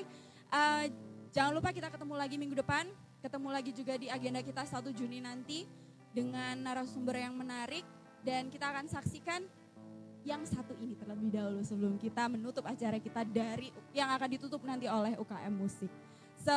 [0.54, 0.86] Eh,
[1.34, 2.86] jangan lupa kita ketemu lagi minggu depan,
[3.18, 5.66] ketemu lagi juga di agenda kita 1 Juni nanti
[6.14, 7.82] dengan narasumber yang menarik
[8.22, 9.42] dan kita akan saksikan
[10.22, 14.86] yang satu ini terlebih dahulu sebelum kita menutup acara kita dari yang akan ditutup nanti
[14.86, 15.90] oleh UKM Musik.
[16.38, 16.54] So,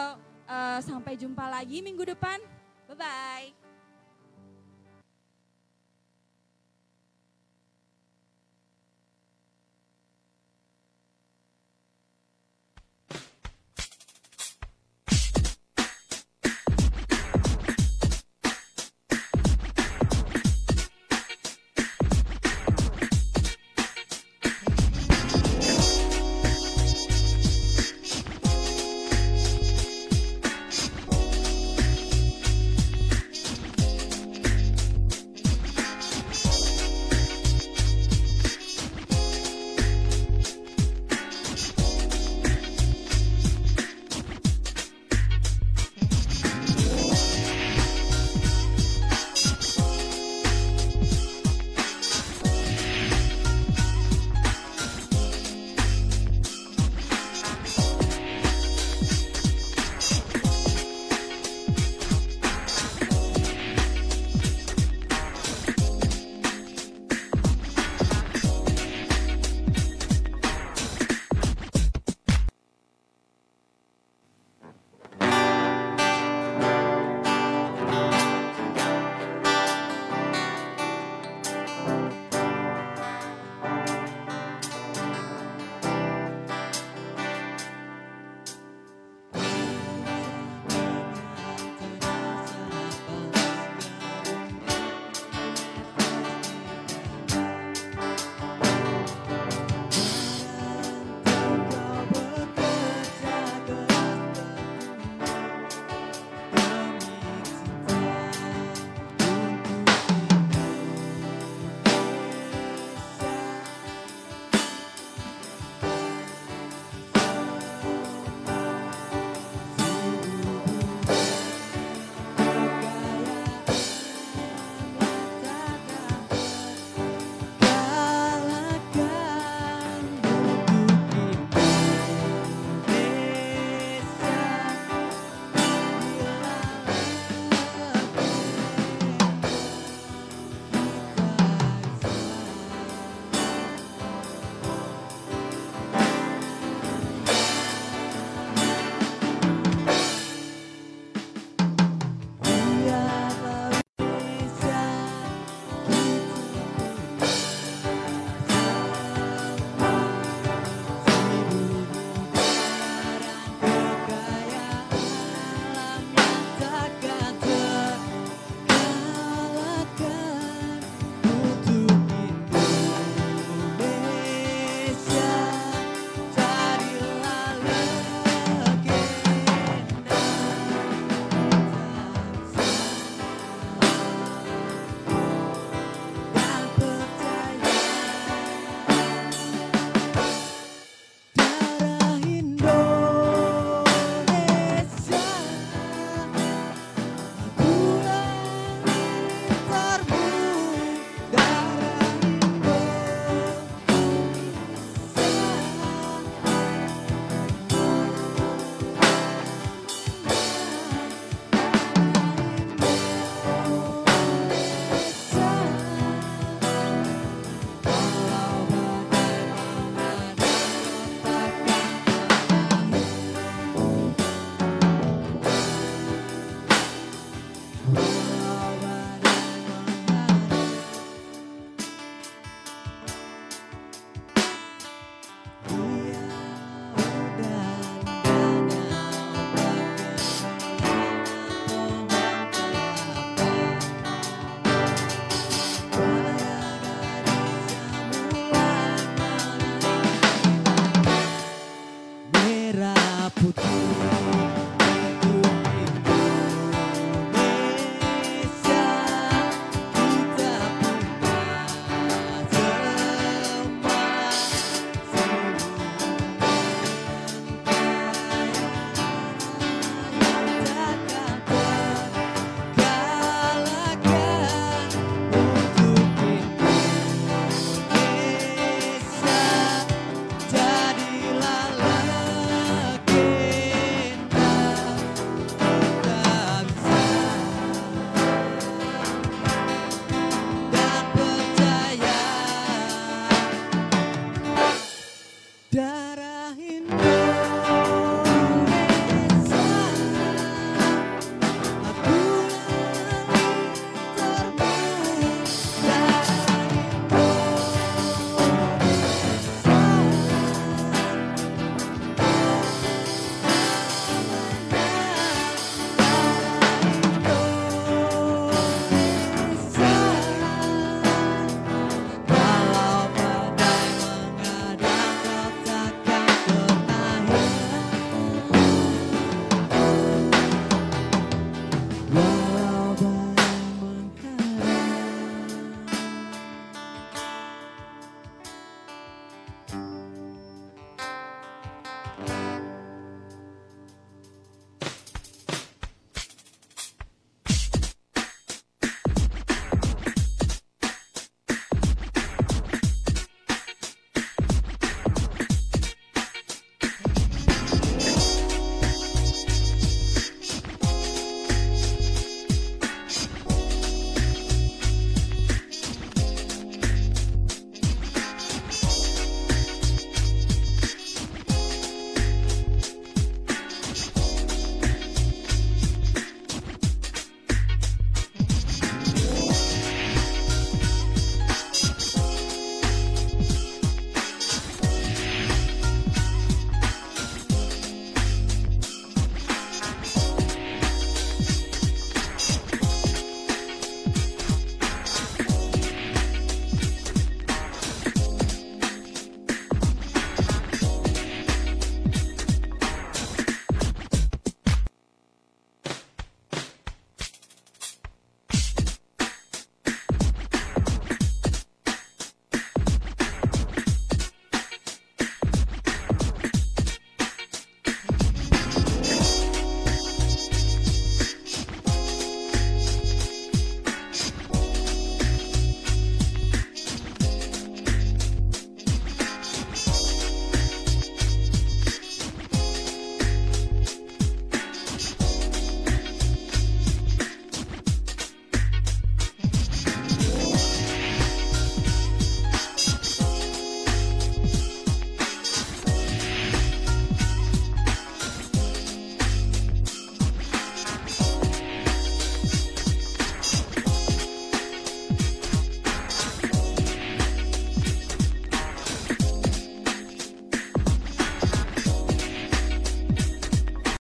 [0.52, 2.44] eh, sampai jumpa lagi minggu depan.
[2.92, 3.63] Bye-bye.